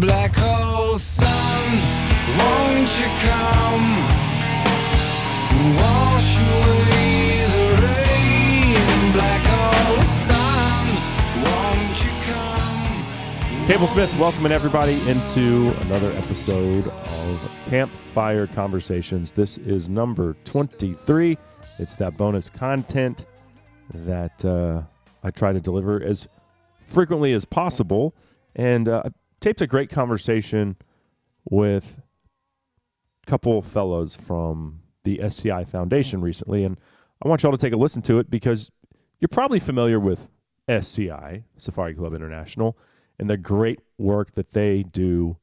Black 0.00 0.36
hole 0.36 0.98
sun, 0.98 1.80
won't 2.38 2.90
you 3.00 3.08
come? 3.24 3.86
Wash 5.74 6.38
away 6.38 7.46
the 7.50 7.66
rain. 7.82 9.12
Black 9.12 9.42
hole 9.44 10.04
sun, 10.04 10.86
won't 11.42 11.98
you 12.04 12.12
come? 12.30 13.66
Cable 13.66 13.88
Smith 13.88 14.16
welcoming 14.20 14.52
everybody 14.52 15.00
into 15.08 15.74
another 15.80 16.12
episode 16.12 16.92
of 17.24 17.66
Campfire 17.70 18.46
Conversations. 18.46 19.32
This 19.32 19.56
is 19.56 19.88
number 19.88 20.36
23. 20.44 21.38
It's 21.78 21.96
that 21.96 22.18
bonus 22.18 22.50
content 22.50 23.24
that 23.94 24.44
uh, 24.44 24.82
I 25.22 25.30
try 25.30 25.54
to 25.54 25.60
deliver 25.60 26.02
as 26.02 26.28
frequently 26.86 27.32
as 27.32 27.46
possible. 27.46 28.14
And 28.54 28.88
uh, 28.88 29.04
I 29.06 29.08
taped 29.40 29.62
a 29.62 29.66
great 29.66 29.88
conversation 29.88 30.76
with 31.48 32.02
a 33.26 33.30
couple 33.30 33.62
fellows 33.62 34.16
from 34.16 34.80
the 35.04 35.22
SCI 35.22 35.64
Foundation 35.64 36.20
recently. 36.20 36.62
And 36.62 36.78
I 37.24 37.28
want 37.28 37.42
y'all 37.42 37.52
to 37.52 37.58
take 37.58 37.72
a 37.72 37.78
listen 37.78 38.02
to 38.02 38.18
it 38.18 38.28
because 38.28 38.70
you're 39.18 39.28
probably 39.28 39.60
familiar 39.60 39.98
with 39.98 40.28
SCI, 40.68 41.44
Safari 41.56 41.94
Club 41.94 42.12
International, 42.12 42.76
and 43.18 43.30
the 43.30 43.38
great 43.38 43.80
work 43.96 44.32
that 44.32 44.52
they 44.52 44.82
do 44.82 45.38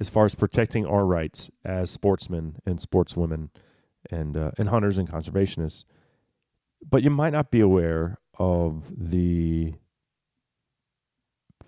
as 0.00 0.08
far 0.08 0.24
as 0.24 0.34
protecting 0.34 0.86
our 0.86 1.04
rights 1.04 1.50
as 1.64 1.90
sportsmen 1.90 2.56
and 2.64 2.78
sportswomen 2.78 3.50
and 4.10 4.36
uh, 4.36 4.50
and 4.58 4.68
hunters 4.68 4.98
and 4.98 5.08
conservationists. 5.08 5.84
But 6.88 7.02
you 7.02 7.10
might 7.10 7.32
not 7.32 7.50
be 7.50 7.60
aware 7.60 8.18
of 8.38 8.84
the 8.96 9.74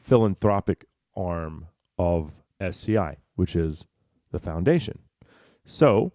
philanthropic 0.01 0.87
arm 1.17 1.67
of 1.99 2.33
SCI, 2.61 3.19
which 3.37 3.55
is 3.55 3.87
the 4.33 4.41
foundation. 4.41 4.99
So, 5.65 6.13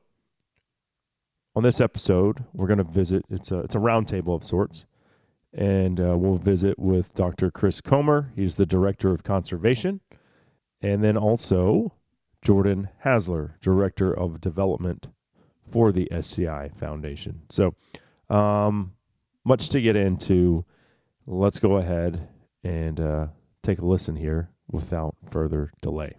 on 1.56 1.64
this 1.64 1.81
episode, 1.81 2.44
we're 2.53 2.67
going 2.67 2.78
to 2.78 2.84
visit. 2.84 3.25
It's 3.30 3.52
a 3.52 3.59
it's 3.59 3.75
a 3.75 3.80
roundtable 3.80 4.36
of 4.36 4.44
sorts, 4.44 4.86
and 5.53 6.00
uh, 6.00 6.17
we'll 6.17 6.38
visit 6.38 6.78
with 6.78 7.14
Dr. 7.14 7.50
Chris 7.50 7.81
Comer. 7.81 8.31
He's 8.36 8.56
the 8.56 8.66
director 8.66 9.12
of 9.12 9.23
conservation, 9.23 10.02
and 10.81 11.03
then 11.03 11.17
also 11.17 11.94
Jordan 12.44 12.90
Hasler, 13.06 13.59
director 13.62 14.14
of 14.14 14.42
development 14.42 15.08
for 15.70 15.92
the 15.92 16.12
SCI 16.12 16.72
Foundation. 16.78 17.42
So, 17.50 17.76
um, 18.30 18.94
much 19.46 19.70
to 19.70 19.81
get 19.81 19.96
into. 19.96 20.66
Let's 21.26 21.59
go 21.59 21.78
ahead 21.78 22.28
and 22.64 23.00
uh, 23.00 23.28
take 23.62 23.80
a 23.80 23.86
listen 23.86 24.16
here 24.16 24.50
without 24.72 25.16
further 25.30 25.72
delay. 25.81 26.16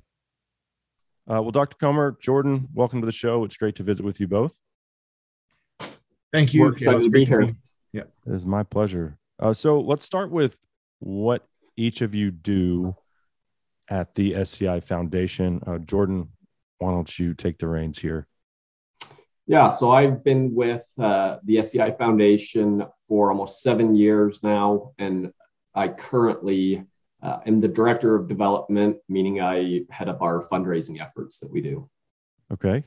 Uh, 1.28 1.42
well, 1.42 1.50
Dr. 1.50 1.76
Comer, 1.76 2.16
Jordan, 2.20 2.68
welcome 2.74 3.00
to 3.00 3.06
the 3.06 3.12
show. 3.12 3.44
It's 3.44 3.56
great 3.56 3.76
to 3.76 3.82
visit 3.82 4.04
with 4.04 4.20
you 4.20 4.28
both. 4.28 4.56
Thank 6.32 6.54
you. 6.54 6.62
We're 6.62 6.72
excited 6.72 7.04
to 7.04 7.10
be 7.10 7.22
it's 7.22 7.30
great 7.30 7.46
here. 7.46 7.56
It 8.26 8.34
is 8.34 8.46
my 8.46 8.62
pleasure. 8.62 9.18
Uh, 9.38 9.52
so 9.52 9.80
let's 9.80 10.04
start 10.04 10.30
with 10.30 10.58
what 11.00 11.46
each 11.76 12.02
of 12.02 12.14
you 12.14 12.30
do 12.30 12.94
at 13.90 14.14
the 14.14 14.36
SCI 14.36 14.80
Foundation. 14.80 15.60
Uh, 15.66 15.78
Jordan, 15.78 16.28
why 16.78 16.92
don't 16.92 17.18
you 17.18 17.34
take 17.34 17.58
the 17.58 17.68
reins 17.68 17.98
here? 17.98 18.26
Yeah, 19.46 19.68
so 19.68 19.90
I've 19.90 20.22
been 20.22 20.54
with 20.54 20.86
uh, 20.98 21.38
the 21.44 21.58
SCI 21.58 21.90
Foundation 21.92 22.84
for 23.08 23.30
almost 23.30 23.62
seven 23.62 23.96
years 23.96 24.42
now, 24.42 24.92
and 24.98 25.32
I 25.74 25.88
currently 25.88 26.84
uh, 27.22 27.38
am 27.44 27.60
the 27.60 27.68
director 27.68 28.14
of 28.14 28.28
development, 28.28 28.98
meaning 29.08 29.40
I 29.40 29.82
head 29.90 30.08
up 30.08 30.22
our 30.22 30.40
fundraising 30.40 31.02
efforts 31.02 31.40
that 31.40 31.50
we 31.50 31.60
do. 31.60 31.90
Okay. 32.52 32.84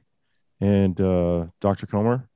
And 0.61 0.99
uh, 0.99 1.47
Dr. 1.59 1.85
Comer? 1.85 2.29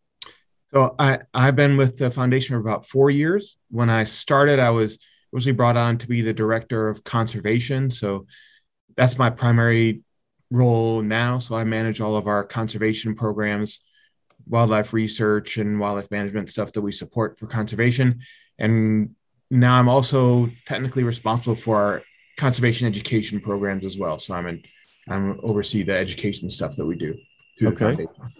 So 0.71 0.95
I 0.99 1.19
I've 1.33 1.55
been 1.55 1.77
with 1.77 1.97
the 1.97 2.11
foundation 2.11 2.55
for 2.55 2.59
about 2.59 2.85
four 2.85 3.09
years. 3.09 3.57
When 3.69 3.89
I 3.89 4.03
started, 4.03 4.59
I 4.59 4.71
was 4.71 4.99
originally 5.33 5.55
brought 5.55 5.77
on 5.77 5.97
to 5.99 6.07
be 6.07 6.21
the 6.21 6.33
director 6.33 6.89
of 6.89 7.05
conservation. 7.05 7.89
So 7.89 8.27
that's 8.97 9.17
my 9.17 9.29
primary 9.29 10.01
role 10.51 11.01
now. 11.01 11.37
So 11.37 11.55
I 11.55 11.63
manage 11.63 12.01
all 12.01 12.17
of 12.17 12.27
our 12.27 12.43
conservation 12.43 13.15
programs, 13.15 13.79
wildlife 14.47 14.91
research, 14.91 15.57
and 15.57 15.79
wildlife 15.79 16.11
management 16.11 16.49
stuff 16.49 16.73
that 16.73 16.81
we 16.81 16.91
support 16.91 17.37
for 17.39 17.47
conservation. 17.47 18.21
And 18.57 19.11
now 19.49 19.79
I'm 19.79 19.87
also 19.87 20.49
technically 20.65 21.03
responsible 21.03 21.55
for 21.55 21.77
our 21.77 22.03
conservation 22.37 22.87
education 22.87 23.39
programs 23.39 23.85
as 23.85 23.97
well. 23.97 24.19
So 24.19 24.33
I'm 24.33 24.47
in 24.47 24.63
I'm 25.09 25.39
oversee 25.41 25.83
the 25.83 25.95
education 25.95 26.49
stuff 26.49 26.75
that 26.75 26.85
we 26.85 26.95
do 26.97 27.15
through 27.57 27.71
the 27.71 27.85
Okay. 27.85 27.95
foundation. 27.95 28.33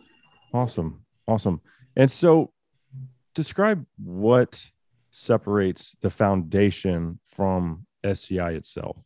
Awesome. 0.53 1.05
Awesome. 1.25 1.61
And 1.95 2.11
so 2.11 2.51
describe 3.33 3.85
what 4.03 4.69
separates 5.11 5.95
the 6.01 6.09
foundation 6.09 7.19
from 7.23 7.85
SCI 8.03 8.51
itself. 8.51 8.97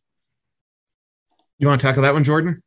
You 1.62 1.68
want 1.68 1.80
to 1.80 1.86
tackle 1.86 2.02
that 2.02 2.12
one, 2.12 2.24
Jordan? 2.24 2.60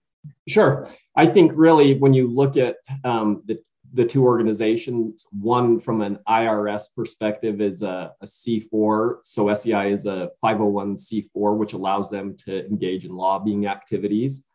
Sure. 0.48 0.88
I 1.18 1.26
think 1.26 1.52
really 1.54 1.96
when 1.96 2.14
you 2.14 2.30
look 2.34 2.56
at 2.56 2.78
um, 3.04 3.44
the, 3.46 3.62
the 3.94 4.06
two 4.06 4.24
organizations, 4.24 5.26
one 5.38 5.82
from 5.82 6.02
an 6.02 6.20
IRS 6.30 6.84
perspective 6.96 7.60
is 7.60 7.82
a, 7.82 8.14
a 8.22 8.26
C4. 8.26 9.18
So 9.24 9.50
SCI 9.50 9.88
is 9.88 10.06
a 10.06 10.30
501c4, 10.42 11.58
which 11.58 11.74
allows 11.74 12.10
them 12.10 12.38
to 12.46 12.66
engage 12.68 13.04
in 13.04 13.12
lobbying 13.12 13.68
activities. 13.68 14.46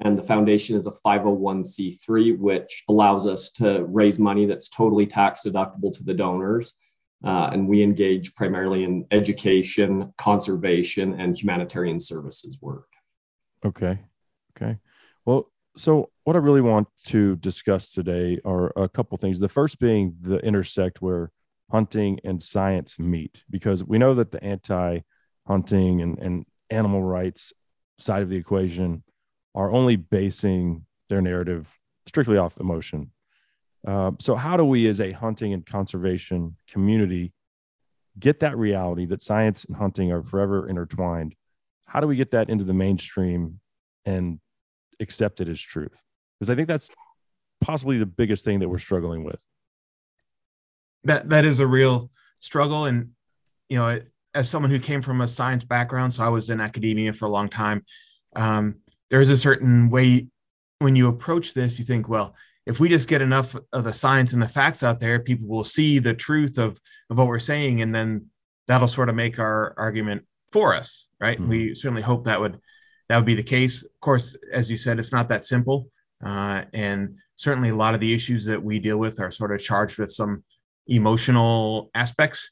And 0.00 0.18
the 0.18 0.24
foundation 0.24 0.74
is 0.74 0.86
a 0.88 0.92
501c3, 1.06 2.36
which 2.36 2.82
allows 2.88 3.28
us 3.28 3.52
to 3.52 3.84
raise 3.84 4.18
money 4.18 4.44
that's 4.44 4.70
totally 4.70 5.06
tax 5.06 5.42
deductible 5.46 5.96
to 5.96 6.02
the 6.02 6.14
donors. 6.14 6.74
Uh, 7.24 7.50
and 7.52 7.68
we 7.68 7.80
engage 7.80 8.34
primarily 8.34 8.82
in 8.82 9.06
education, 9.12 10.12
conservation, 10.18 11.20
and 11.20 11.40
humanitarian 11.40 12.00
services 12.00 12.58
work. 12.60 12.88
Okay. 13.64 13.98
Okay. 14.56 14.78
Well, 15.24 15.50
so 15.76 16.10
what 16.24 16.36
I 16.36 16.38
really 16.38 16.60
want 16.60 16.88
to 17.06 17.36
discuss 17.36 17.92
today 17.92 18.38
are 18.44 18.72
a 18.76 18.88
couple 18.88 19.16
things. 19.16 19.40
The 19.40 19.48
first 19.48 19.78
being 19.80 20.16
the 20.20 20.38
intersect 20.38 21.02
where 21.02 21.32
hunting 21.70 22.20
and 22.24 22.42
science 22.42 22.98
meet, 22.98 23.42
because 23.50 23.82
we 23.82 23.98
know 23.98 24.14
that 24.14 24.30
the 24.30 24.42
anti 24.44 25.00
hunting 25.46 26.00
and, 26.02 26.18
and 26.18 26.46
animal 26.70 27.02
rights 27.02 27.52
side 27.98 28.22
of 28.22 28.28
the 28.28 28.36
equation 28.36 29.02
are 29.54 29.70
only 29.70 29.96
basing 29.96 30.84
their 31.08 31.20
narrative 31.20 31.78
strictly 32.06 32.36
off 32.36 32.58
emotion. 32.58 33.10
Uh, 33.86 34.12
so, 34.20 34.34
how 34.34 34.56
do 34.56 34.64
we, 34.64 34.88
as 34.88 35.00
a 35.00 35.12
hunting 35.12 35.52
and 35.52 35.66
conservation 35.66 36.56
community, 36.68 37.32
get 38.18 38.40
that 38.40 38.56
reality 38.56 39.06
that 39.06 39.22
science 39.22 39.64
and 39.64 39.76
hunting 39.76 40.12
are 40.12 40.22
forever 40.22 40.68
intertwined? 40.68 41.34
How 41.94 42.00
do 42.00 42.08
we 42.08 42.16
get 42.16 42.32
that 42.32 42.50
into 42.50 42.64
the 42.64 42.74
mainstream 42.74 43.60
and 44.04 44.40
accept 45.00 45.40
it 45.40 45.48
as 45.48 45.60
truth? 45.60 46.02
Because 46.38 46.50
I 46.50 46.56
think 46.56 46.68
that's 46.68 46.90
possibly 47.60 47.96
the 47.98 48.06
biggest 48.06 48.44
thing 48.44 48.58
that 48.60 48.68
we're 48.68 48.78
struggling 48.78 49.24
with. 49.24 49.42
that 51.04 51.30
that 51.30 51.44
is 51.44 51.60
a 51.60 51.66
real 51.66 52.10
struggle 52.40 52.84
and 52.84 53.10
you 53.68 53.78
know 53.78 54.00
as 54.34 54.50
someone 54.50 54.70
who 54.70 54.78
came 54.78 55.00
from 55.00 55.20
a 55.20 55.28
science 55.28 55.64
background 55.64 56.12
so 56.12 56.22
i 56.22 56.28
was 56.28 56.50
in 56.50 56.60
academia 56.60 57.12
for 57.12 57.26
a 57.26 57.30
long 57.30 57.48
time 57.48 57.84
um, 58.36 58.76
there's 59.10 59.30
a 59.30 59.38
certain 59.38 59.88
way 59.88 60.26
when 60.80 60.96
you 60.96 61.08
approach 61.08 61.54
this 61.54 61.78
you 61.78 61.84
think 61.84 62.08
well 62.08 62.34
if 62.66 62.80
we 62.80 62.88
just 62.88 63.08
get 63.08 63.22
enough 63.22 63.56
of 63.72 63.84
the 63.84 63.92
science 63.92 64.32
and 64.32 64.42
the 64.42 64.48
facts 64.48 64.82
out 64.82 65.00
there 65.00 65.20
people 65.20 65.46
will 65.46 65.64
see 65.64 65.98
the 65.98 66.14
truth 66.14 66.58
of 66.58 66.78
of 67.08 67.16
what 67.16 67.28
we're 67.28 67.38
saying 67.38 67.80
and 67.80 67.94
then 67.94 68.26
that'll 68.66 68.88
sort 68.88 69.08
of 69.08 69.14
make 69.14 69.38
our 69.38 69.74
argument 69.78 70.26
for 70.54 70.68
us 70.80 71.08
right 71.26 71.38
Mhm. 71.40 71.48
we 71.52 71.58
certainly 71.74 72.02
hope 72.10 72.22
that 72.24 72.40
would 72.42 72.56
that 73.08 73.16
would 73.18 73.30
be 73.32 73.40
the 73.42 73.50
case 73.56 73.76
of 73.82 74.00
course 74.08 74.26
as 74.60 74.70
you 74.70 74.78
said 74.84 74.98
it's 74.98 75.14
not 75.18 75.28
that 75.28 75.44
simple 75.54 75.78
uh, 76.28 76.60
and 76.72 77.00
certainly 77.36 77.70
a 77.70 77.80
lot 77.84 77.94
of 77.94 78.00
the 78.00 78.14
issues 78.18 78.42
that 78.50 78.62
we 78.68 78.78
deal 78.78 78.98
with 79.04 79.20
are 79.20 79.30
sort 79.30 79.52
of 79.52 79.60
charged 79.60 79.98
with 79.98 80.10
some 80.20 80.42
emotional 80.86 81.90
aspects, 81.94 82.50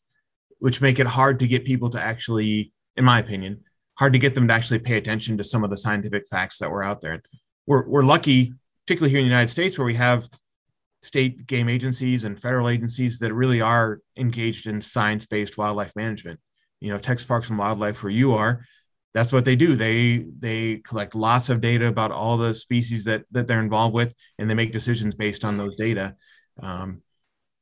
which 0.58 0.80
make 0.80 0.98
it 0.98 1.06
hard 1.06 1.38
to 1.38 1.46
get 1.46 1.64
people 1.64 1.88
to 1.90 2.00
actually, 2.12 2.72
in 2.96 3.04
my 3.04 3.18
opinion, 3.18 3.60
hard 4.00 4.12
to 4.12 4.18
get 4.18 4.34
them 4.34 4.48
to 4.48 4.54
actually 4.54 4.80
pay 4.80 4.96
attention 4.96 5.38
to 5.38 5.44
some 5.44 5.64
of 5.64 5.70
the 5.70 5.76
scientific 5.76 6.24
facts 6.28 6.58
that 6.58 6.70
were 6.70 6.82
out 6.82 7.00
there. 7.00 7.22
We're, 7.66 7.86
we're 7.88 8.04
lucky, 8.04 8.52
particularly 8.84 9.10
here 9.10 9.20
in 9.20 9.26
the 9.26 9.30
United 9.36 9.50
States, 9.56 9.78
where 9.78 9.86
we 9.86 9.94
have 9.94 10.28
state 11.02 11.46
game 11.46 11.68
agencies 11.68 12.24
and 12.24 12.38
federal 12.38 12.68
agencies 12.68 13.18
that 13.20 13.32
really 13.32 13.60
are 13.60 14.00
engaged 14.16 14.66
in 14.66 14.80
science-based 14.80 15.56
wildlife 15.56 15.94
management. 15.96 16.40
You 16.82 16.90
know, 16.92 16.98
Texas 16.98 17.26
Parks 17.26 17.48
and 17.48 17.58
Wildlife, 17.58 18.02
where 18.02 18.10
you 18.10 18.34
are, 18.34 18.66
that's 19.14 19.32
what 19.32 19.44
they 19.44 19.56
do. 19.56 19.76
They 19.76 20.24
they 20.38 20.78
collect 20.78 21.14
lots 21.14 21.48
of 21.48 21.60
data 21.60 21.86
about 21.86 22.10
all 22.12 22.36
the 22.36 22.54
species 22.54 23.04
that 23.04 23.24
that 23.30 23.46
they're 23.46 23.60
involved 23.60 23.94
with, 23.94 24.14
and 24.38 24.48
they 24.50 24.54
make 24.54 24.72
decisions 24.72 25.14
based 25.14 25.44
on 25.44 25.56
those 25.56 25.76
data. 25.76 26.16
Um, 26.60 27.02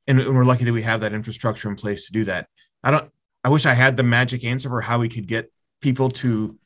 and, 0.06 0.18
and 0.20 0.34
we're 0.34 0.44
lucky 0.44 0.64
that 0.64 0.72
we 0.72 0.82
have 0.82 1.00
that 1.02 1.12
infrastructure 1.12 1.68
in 1.68 1.76
place 1.76 2.06
to 2.06 2.12
do 2.12 2.24
that. 2.24 2.48
I 2.82 2.90
don't. 2.90 3.10
I 3.44 3.48
wish 3.48 3.66
I 3.66 3.74
had 3.74 3.96
the 3.96 4.02
magic 4.02 4.44
answer 4.44 4.68
for 4.68 4.80
how 4.80 4.98
we 4.98 5.08
could 5.08 5.26
get 5.26 5.52
people 5.80 6.10
to 6.10 6.56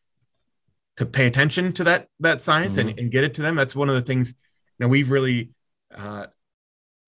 to 0.97 1.07
pay 1.07 1.27
attention 1.27 1.73
to 1.73 1.85
that 1.85 2.09
that 2.21 2.41
science 2.41 2.77
Mhm. 2.77 2.81
and, 2.91 3.01
and 3.01 3.11
get 3.11 3.25
it 3.25 3.35
to 3.35 3.43
them. 3.43 3.57
That's 3.57 3.75
one 3.75 3.89
of 3.89 3.97
the 3.97 4.03
things. 4.03 4.29
You 4.79 4.85
know, 4.87 4.89
we've 4.89 5.11
really 5.11 5.51
uh, 5.95 6.27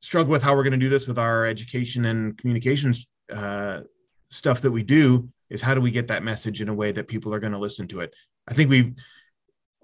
struggled 0.01 0.31
with 0.33 0.43
how 0.43 0.55
we're 0.57 0.63
going 0.63 0.73
to 0.81 0.87
do 0.87 0.89
this 0.89 1.07
with 1.07 1.19
our 1.19 1.47
education 1.47 2.05
and 2.05 2.37
communications 2.39 3.07
uh, 3.33 3.83
stuff 4.31 4.61
that 4.63 4.71
we 4.71 4.83
do. 4.83 5.29
Is 5.49 5.63
how 5.63 5.75
do 5.75 5.81
we 5.81 5.91
get 5.91 6.09
that 6.09 6.23
message 6.23 6.61
in 6.61 6.69
a 6.69 6.75
way 6.75 6.93
that 6.93 7.09
people 7.09 7.33
are 7.33 7.39
going 7.39 7.53
to 7.53 7.59
listen 7.59 7.87
to 7.89 8.01
it? 8.01 8.15
I 8.49 8.55
think 8.55 8.71
we 8.71 8.95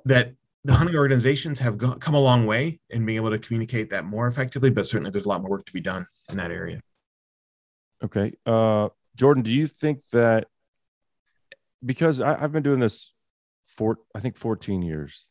that 0.05 0.35
the 0.65 0.75
hunting 0.75 0.97
organizations 0.97 1.59
have 1.59 1.77
go, 1.77 1.95
come 1.95 2.15
a 2.15 2.21
long 2.21 2.47
way 2.47 2.81
in 2.91 3.05
being 3.05 3.17
able 3.17 3.31
to 3.31 3.39
communicate 3.39 3.91
that 3.91 4.05
more 4.05 4.27
effectively, 4.27 4.71
but 4.71 4.87
certainly 4.87 5.11
there's 5.11 5.25
a 5.25 5.29
lot 5.29 5.41
more 5.41 5.51
work 5.51 5.67
to 5.67 5.73
be 5.73 5.81
done 5.81 6.07
in 6.31 6.37
that 6.37 6.51
area. 6.51 6.81
Okay. 8.03 8.33
Uh, 8.47 8.89
Jordan, 9.17 9.43
do 9.43 9.51
you 9.51 9.67
think 9.67 10.01
that 10.13 10.47
because 11.85 12.21
I, 12.21 12.43
I've 12.43 12.53
been 12.53 12.63
doing 12.63 12.81
this 12.81 13.13
for, 13.65 13.99
I 14.15 14.21
think, 14.21 14.37
14 14.37 14.83
years, 14.83 15.27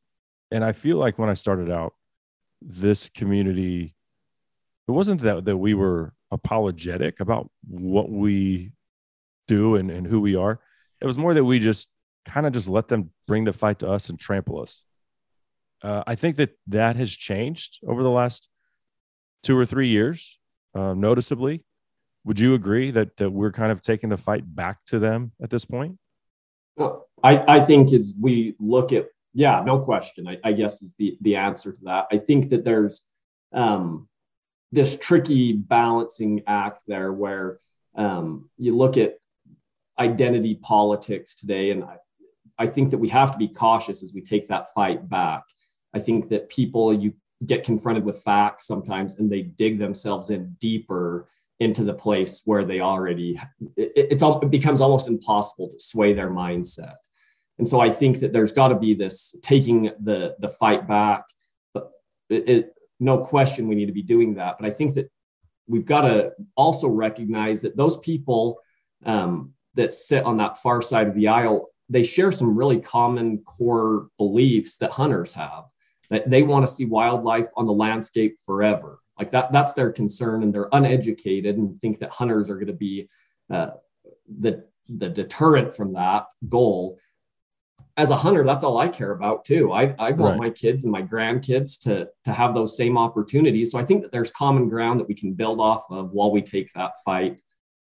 and 0.51 0.63
I 0.63 0.73
feel 0.73 0.97
like 0.97 1.17
when 1.17 1.29
I 1.29 1.33
started 1.33 1.71
out, 1.71 1.93
this 2.61 3.09
community, 3.09 3.95
it 4.87 4.91
wasn't 4.91 5.21
that, 5.21 5.45
that 5.45 5.57
we 5.57 5.73
were 5.73 6.13
apologetic 6.29 7.19
about 7.19 7.49
what 7.67 8.09
we 8.09 8.71
do 9.55 9.75
and, 9.75 9.91
and 9.91 10.07
who 10.07 10.19
we 10.21 10.35
are. 10.35 10.59
It 11.01 11.05
was 11.05 11.17
more 11.17 11.33
that 11.33 11.43
we 11.43 11.59
just 11.59 11.91
kind 12.25 12.45
of 12.45 12.53
just 12.53 12.69
let 12.69 12.87
them 12.87 13.11
bring 13.27 13.43
the 13.43 13.53
fight 13.53 13.79
to 13.79 13.87
us 13.89 14.09
and 14.09 14.19
trample 14.19 14.61
us. 14.61 14.83
Uh, 15.83 16.03
I 16.05 16.15
think 16.15 16.37
that 16.37 16.51
that 16.67 16.95
has 16.95 17.11
changed 17.13 17.79
over 17.87 18.03
the 18.03 18.15
last 18.21 18.49
two 19.43 19.57
or 19.57 19.65
three 19.65 19.87
years, 19.87 20.39
uh, 20.75 20.93
noticeably. 20.93 21.63
Would 22.23 22.39
you 22.39 22.53
agree 22.53 22.91
that 22.91 23.17
that 23.17 23.31
we're 23.31 23.51
kind 23.51 23.71
of 23.71 23.81
taking 23.81 24.09
the 24.09 24.17
fight 24.17 24.43
back 24.45 24.77
to 24.87 24.99
them 24.99 25.31
at 25.41 25.49
this 25.49 25.65
point? 25.65 25.97
Well, 26.77 27.07
I, 27.23 27.57
I 27.57 27.59
think 27.65 27.91
as 27.93 28.13
we 28.19 28.55
look 28.59 28.93
at, 28.93 29.07
yeah, 29.33 29.63
no 29.65 29.79
question, 29.79 30.27
I, 30.27 30.37
I 30.43 30.51
guess 30.53 30.81
is 30.81 30.93
the, 30.99 31.17
the 31.21 31.35
answer 31.35 31.71
to 31.71 31.83
that. 31.83 32.05
I 32.11 32.17
think 32.17 32.49
that 32.51 32.63
there's 32.63 33.01
um, 33.51 34.07
this 34.71 34.97
tricky 34.97 35.53
balancing 35.53 36.43
act 36.45 36.81
there 36.87 37.11
where 37.11 37.59
um, 37.95 38.49
you 38.57 38.75
look 38.75 38.97
at 38.97 39.17
identity 39.99 40.55
politics 40.55 41.35
today, 41.35 41.71
and 41.71 41.83
I, 41.83 41.97
I 42.57 42.67
think 42.67 42.91
that 42.91 42.97
we 42.97 43.09
have 43.09 43.31
to 43.31 43.37
be 43.37 43.47
cautious 43.47 44.03
as 44.03 44.13
we 44.13 44.21
take 44.21 44.47
that 44.47 44.67
fight 44.73 45.09
back. 45.09 45.43
I 45.93 45.99
think 45.99 46.29
that 46.29 46.49
people, 46.49 46.93
you 46.93 47.13
get 47.45 47.63
confronted 47.63 48.03
with 48.03 48.21
facts 48.21 48.67
sometimes 48.67 49.17
and 49.17 49.31
they 49.31 49.41
dig 49.41 49.79
themselves 49.79 50.29
in 50.29 50.55
deeper 50.59 51.27
into 51.59 51.83
the 51.83 51.93
place 51.93 52.41
where 52.45 52.65
they 52.65 52.79
already 52.79 53.39
it, 53.77 53.91
it's 53.95 54.23
all 54.23 54.39
it 54.41 54.49
becomes 54.49 54.81
almost 54.81 55.07
impossible 55.07 55.69
to 55.69 55.79
sway 55.79 56.13
their 56.13 56.29
mindset. 56.29 56.95
And 57.59 57.67
so 57.67 57.79
i 57.79 57.89
think 57.89 58.19
that 58.19 58.33
there's 58.33 58.51
got 58.51 58.69
to 58.69 58.75
be 58.75 58.93
this 58.93 59.35
taking 59.43 59.91
the 60.01 60.35
the 60.39 60.49
fight 60.49 60.87
back 60.87 61.23
but 61.73 61.91
it, 62.29 62.49
it, 62.49 62.73
no 62.99 63.17
question 63.19 63.67
we 63.67 63.75
need 63.75 63.87
to 63.87 63.91
be 63.91 64.03
doing 64.03 64.35
that. 64.35 64.57
But 64.59 64.67
i 64.67 64.71
think 64.71 64.93
that 64.95 65.11
we've 65.67 65.85
got 65.85 66.01
to 66.01 66.33
also 66.55 66.87
recognize 66.87 67.61
that 67.61 67.77
those 67.77 67.97
people 67.97 68.59
um, 69.05 69.53
that 69.75 69.93
sit 69.93 70.23
on 70.25 70.37
that 70.37 70.57
far 70.57 70.81
side 70.81 71.07
of 71.07 71.15
the 71.15 71.27
aisle 71.27 71.69
they 71.91 72.03
share 72.03 72.31
some 72.31 72.57
really 72.57 72.79
common 72.79 73.39
core 73.39 74.07
beliefs 74.17 74.77
that 74.77 74.91
hunters 74.91 75.33
have 75.33 75.65
that 76.09 76.29
they 76.29 76.41
want 76.41 76.65
to 76.65 76.71
see 76.71 76.85
wildlife 76.85 77.47
on 77.55 77.65
the 77.65 77.73
landscape 77.73 78.37
forever. 78.45 78.99
Like 79.17 79.31
that 79.31 79.51
that's 79.51 79.73
their 79.73 79.91
concern 79.91 80.43
and 80.43 80.53
they're 80.53 80.69
uneducated 80.71 81.57
and 81.57 81.79
think 81.79 81.99
that 81.99 82.09
hunters 82.11 82.49
are 82.49 82.55
going 82.55 82.67
to 82.67 82.73
be 82.73 83.09
uh, 83.49 83.71
the 84.39 84.65
the 84.87 85.09
deterrent 85.09 85.75
from 85.75 85.93
that 85.93 86.25
goal. 86.47 86.97
As 87.97 88.09
a 88.09 88.15
hunter 88.15 88.45
that's 88.45 88.63
all 88.63 88.77
i 88.77 88.87
care 88.87 89.11
about 89.11 89.43
too. 89.45 89.71
I, 89.73 89.93
I 89.99 90.11
want 90.11 90.39
Right. 90.39 90.47
my 90.47 90.49
kids 90.49 90.85
and 90.85 90.91
my 90.91 91.01
grandkids 91.03 91.79
to 91.83 92.09
to 92.25 92.31
have 92.33 92.53
those 92.53 92.77
same 92.77 92.97
opportunities. 92.97 93.71
So 93.71 93.79
i 93.79 93.83
think 93.85 94.01
that 94.03 94.11
there's 94.11 94.31
common 94.31 94.69
ground 94.69 94.99
that 94.99 95.07
we 95.07 95.15
can 95.15 95.33
build 95.33 95.59
off 95.59 95.85
of 95.89 96.11
while 96.11 96.31
we 96.31 96.41
take 96.41 96.71
that 96.73 96.93
fight 97.05 97.41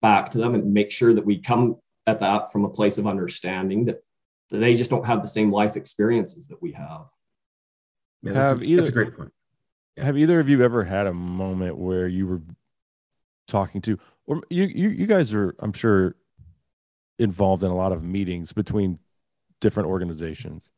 back 0.01 0.31
to 0.31 0.37
them 0.37 0.55
and 0.55 0.73
make 0.73 0.91
sure 0.91 1.13
that 1.13 1.25
we 1.25 1.37
come 1.39 1.75
at 2.07 2.19
that 2.21 2.51
from 2.51 2.65
a 2.65 2.69
place 2.69 2.97
of 2.97 3.05
understanding 3.07 3.85
that 3.85 4.03
they 4.51 4.75
just 4.75 4.89
don't 4.89 5.05
have 5.05 5.21
the 5.21 5.27
same 5.27 5.51
life 5.51 5.75
experiences 5.75 6.47
that 6.47 6.61
we 6.61 6.71
have 6.71 7.05
Yeah, 8.23 8.33
that's, 8.33 8.51
Have 8.51 8.61
a, 8.61 8.65
either- 8.65 8.77
that's 8.81 8.89
a 8.89 8.93
great 8.93 9.15
point. 9.15 9.31
Yeah. 9.97 10.05
Have 10.05 10.17
either 10.17 10.39
of 10.39 10.47
you 10.49 10.63
ever 10.63 10.83
had 10.83 11.07
a 11.07 11.13
moment 11.13 11.77
where 11.77 12.07
you 12.07 12.25
were 12.25 12.41
talking 13.47 13.81
to, 13.81 13.97
or 14.27 14.41
you 14.49 14.63
you 14.65 14.89
you 14.89 15.05
guys 15.07 15.33
are, 15.33 15.55
I'm 15.59 15.73
sure, 15.73 16.15
involved 17.17 17.63
in 17.63 17.71
a 17.71 17.75
lot 17.75 17.91
of 17.91 18.01
meetings 18.03 18.53
between 18.53 18.99
different 19.59 19.89
organizations. 19.89 20.71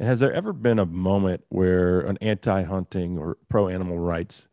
And 0.00 0.08
has 0.08 0.18
there 0.18 0.32
ever 0.32 0.52
been 0.52 0.80
a 0.80 0.86
moment 0.86 1.44
where 1.50 2.00
an 2.00 2.18
anti-hunting 2.20 3.18
or 3.18 3.36
pro-animal 3.48 3.98
rights 4.00 4.48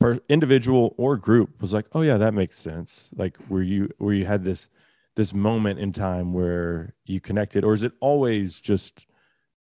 per 0.00 0.18
individual 0.28 0.94
or 0.98 1.16
group 1.16 1.60
was 1.60 1.72
like, 1.72 1.86
"Oh 1.92 2.02
yeah, 2.02 2.18
that 2.18 2.34
makes 2.34 2.58
sense." 2.58 3.10
Like 3.16 3.36
where 3.48 3.62
you 3.62 3.90
where 3.98 4.14
you 4.14 4.26
had 4.26 4.44
this 4.44 4.68
this 5.16 5.32
moment 5.32 5.78
in 5.78 5.92
time 5.92 6.32
where 6.32 6.94
you 7.04 7.20
connected, 7.20 7.64
or 7.64 7.72
is 7.72 7.84
it 7.84 7.92
always 8.00 8.58
just 8.60 9.06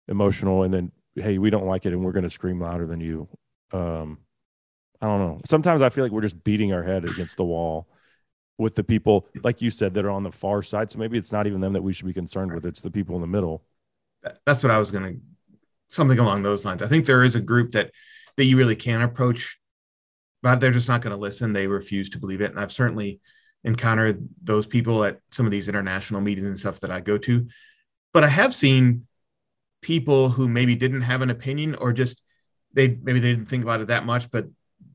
emotional 0.07 0.63
and 0.63 0.74
then 0.74 0.91
hey, 1.15 1.38
we 1.38 1.50
don't 1.50 1.68
like 1.68 1.85
it 1.85 1.94
and 1.94 2.03
we're 2.03 2.12
going 2.12 2.24
to 2.24 2.30
scream 2.30 2.59
louder 2.59 2.88
than 2.88 3.00
you? 3.00 3.27
Um, 3.71 4.19
I 5.01 5.06
don't 5.07 5.19
know. 5.19 5.39
Sometimes 5.45 5.81
I 5.81 5.89
feel 5.89 6.03
like 6.03 6.12
we're 6.12 6.21
just 6.21 6.44
beating 6.44 6.74
our 6.74 6.83
head 6.83 7.06
against 7.06 7.38
the 7.38 7.44
wall 7.44 7.88
with 8.57 8.75
the 8.75 8.83
people, 8.83 9.27
like 9.44 9.62
you 9.62 9.69
said, 9.69 9.94
that 9.94 10.06
are 10.06 10.12
on 10.12 10.24
the 10.24 10.31
far 10.31 10.63
side. 10.63 10.89
So 10.89 11.00
maybe 11.00 11.18
it's 11.18 11.31
not 11.31 11.47
even 11.47 11.62
them 11.62 11.74
that 11.74 11.81
we 11.81 11.94
should 11.94 12.06
be 12.06 12.13
concerned 12.13 12.53
with. 12.53 12.65
It's 12.65 12.81
the 12.81 12.91
people 12.91 13.15
in 13.15 13.21
the 13.21 13.27
middle. 13.27 13.63
That's 14.45 14.63
what 14.63 14.71
I 14.71 14.79
was 14.79 14.91
going 14.91 15.03
to 15.03 15.21
something 15.89 16.18
along 16.18 16.44
those 16.44 16.65
lines. 16.65 16.81
I 16.81 16.88
think 16.88 17.06
there 17.06 17.24
is 17.24 17.36
a 17.36 17.41
group 17.41 17.71
that 17.71 17.91
that 18.38 18.45
you 18.45 18.57
really 18.57 18.75
can 18.75 19.01
approach, 19.01 19.59
but 20.43 20.59
they're 20.59 20.71
just 20.71 20.89
not 20.89 21.01
going 21.01 21.15
to 21.15 21.19
listen. 21.19 21.53
They 21.53 21.65
refuse 21.65 22.11
to 22.11 22.19
believe 22.19 22.41
it, 22.41 22.51
and 22.51 22.59
I've 22.59 22.71
certainly 22.71 23.19
encountered 23.63 24.27
those 24.43 24.67
people 24.67 25.03
at 25.05 25.19
some 25.31 25.45
of 25.45 25.51
these 25.51 25.69
international 25.69 26.21
meetings 26.21 26.47
and 26.47 26.59
stuff 26.59 26.81
that 26.81 26.91
I 26.91 26.99
go 26.99 27.17
to. 27.17 27.47
But 28.11 28.23
I 28.23 28.27
have 28.27 28.53
seen 28.53 29.07
people 29.81 30.29
who 30.29 30.47
maybe 30.47 30.75
didn't 30.75 31.01
have 31.01 31.21
an 31.21 31.29
opinion 31.29 31.75
or 31.75 31.93
just 31.93 32.21
they 32.73 32.87
maybe 32.87 33.19
they 33.19 33.29
didn't 33.29 33.47
think 33.47 33.63
about 33.63 33.81
it 33.81 33.87
that 33.87 34.05
much, 34.05 34.29
but 34.31 34.47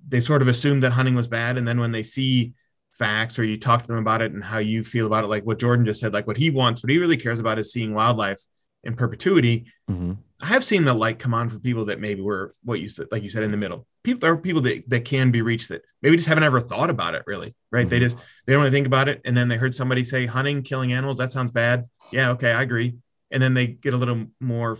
they 0.07 0.21
sort 0.21 0.43
of 0.43 0.49
assumed 0.49 0.83
that 0.83 0.93
hunting 0.93 1.15
was 1.15 1.29
bad. 1.29 1.57
And 1.57 1.67
then 1.67 1.81
when 1.81 1.93
they 1.93 2.03
see 2.03 2.53
facts 2.93 3.39
or 3.39 3.45
you 3.45 3.59
talk 3.59 3.81
to 3.83 3.87
them 3.87 3.99
about 3.99 4.23
it 4.23 4.33
and 4.33 4.43
how 4.43 4.59
you 4.59 4.85
feel 4.85 5.07
about 5.07 5.25
it, 5.25 5.29
like 5.29 5.45
what 5.45 5.59
Jordan 5.59 5.87
just 5.87 6.01
said, 6.01 6.13
like 6.13 6.27
what 6.27 6.37
he 6.37 6.51
wants, 6.51 6.83
what 6.83 6.91
he 6.91 6.99
really 6.99 7.17
cares 7.17 7.41
about 7.41 7.59
is 7.59 7.73
seeing 7.73 7.95
wildlife 7.95 8.41
in 8.85 8.97
perpetuity. 8.97 9.67
Mm-hmm. 9.91 10.15
I 10.41 10.47
have 10.47 10.65
seen 10.65 10.85
the 10.85 10.95
light 10.95 11.19
come 11.19 11.35
on 11.35 11.49
for 11.49 11.59
people 11.59 11.87
that 11.87 12.01
maybe 12.01 12.21
were 12.21 12.55
what 12.65 12.81
you 12.81 12.89
said, 12.89 13.07
like 13.11 13.23
you 13.23 13.31
said, 13.31 13.43
in 13.43 13.51
the 13.51 13.57
middle. 13.57 13.87
People 14.09 14.21
there 14.21 14.33
are 14.33 14.37
people 14.39 14.63
that, 14.63 14.89
that 14.89 15.05
can 15.05 15.31
be 15.31 15.43
reached 15.43 15.69
that 15.69 15.83
maybe 16.01 16.17
just 16.17 16.29
haven't 16.29 16.45
ever 16.45 16.63
thought 16.63 16.89
about 16.89 17.15
it 17.15 17.25
really, 17.27 17.55
right? 17.71 17.87
They 17.87 17.99
Mhm. 17.99 18.05
just 18.05 18.17
they 18.47 18.55
don't 18.55 18.63
really 18.63 18.71
think 18.73 18.87
about 18.87 19.07
it. 19.11 19.21
And 19.27 19.37
then 19.37 19.49
they 19.49 19.59
heard 19.59 19.75
somebody 19.75 20.03
say 20.07 20.25
hunting, 20.25 20.63
killing 20.63 20.95
animals, 20.95 21.19
that 21.19 21.31
sounds 21.31 21.53
bad. 21.53 21.85
Yeah, 22.11 22.31
okay, 22.31 22.53
I 22.53 22.63
agree. 22.63 22.97
And 23.31 23.43
then 23.43 23.53
they 23.53 23.67
get 23.67 23.93
a 23.93 23.99
little 23.99 24.25
more 24.41 24.79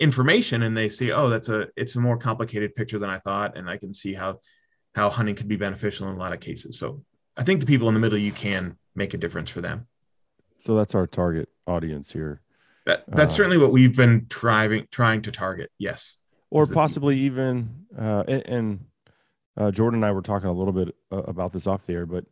information 0.00 0.64
and 0.64 0.76
they 0.76 0.88
see, 0.88 1.12
oh, 1.12 1.28
that's 1.28 1.48
a 1.50 1.68
it's 1.76 1.94
a 1.94 2.00
more 2.00 2.16
complicated 2.18 2.74
picture 2.74 2.98
than 2.98 3.10
I 3.10 3.18
thought. 3.20 3.56
And 3.56 3.70
I 3.70 3.76
can 3.76 3.94
see 3.94 4.12
how 4.12 4.40
how 4.96 5.08
hunting 5.08 5.36
could 5.36 5.46
be 5.46 5.56
beneficial 5.56 6.08
in 6.08 6.16
a 6.16 6.18
lot 6.18 6.32
of 6.32 6.40
cases. 6.40 6.76
So 6.76 7.04
I 7.36 7.44
think 7.44 7.60
the 7.60 7.66
people 7.66 7.86
in 7.86 7.94
the 7.94 8.00
middle 8.00 8.18
you 8.18 8.32
can 8.32 8.76
make 8.96 9.14
a 9.14 9.18
difference 9.18 9.50
for 9.52 9.60
them. 9.60 9.86
So 10.58 10.74
that's 10.74 10.96
our 10.96 11.06
target 11.06 11.48
audience 11.64 12.12
here. 12.12 12.40
That 12.86 13.04
that's 13.06 13.32
Uh, 13.34 13.36
certainly 13.36 13.58
what 13.58 13.70
we've 13.70 13.96
been 13.96 14.26
trying 14.28 14.88
trying 14.90 15.22
to 15.22 15.30
target. 15.30 15.70
Yes. 15.78 16.16
Or 16.54 16.68
possibly 16.68 17.18
even 17.18 17.68
uh, 17.98 18.22
and, 18.28 18.46
and 18.46 18.84
uh, 19.56 19.70
Jordan 19.72 19.98
and 19.98 20.06
I 20.06 20.12
were 20.12 20.22
talking 20.22 20.48
a 20.48 20.52
little 20.52 20.72
bit 20.72 20.94
uh, 21.12 21.22
about 21.24 21.52
this 21.52 21.66
off 21.66 21.84
the 21.84 21.94
air, 21.94 22.06
but 22.06 22.24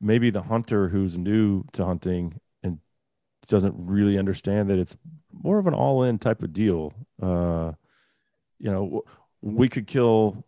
maybe 0.00 0.30
the 0.30 0.42
hunter 0.42 0.88
who's 0.88 1.16
new 1.16 1.64
to 1.72 1.84
hunting 1.84 2.40
and 2.64 2.80
doesn't 3.46 3.74
really 3.78 4.18
understand 4.18 4.68
that 4.70 4.80
it's 4.80 4.96
more 5.32 5.58
of 5.58 5.68
an 5.68 5.74
all-in 5.74 6.18
type 6.18 6.42
of 6.42 6.52
deal. 6.52 6.92
Uh, 7.22 7.72
you 8.58 8.70
know, 8.70 9.04
we 9.42 9.68
could 9.68 9.86
kill 9.86 10.44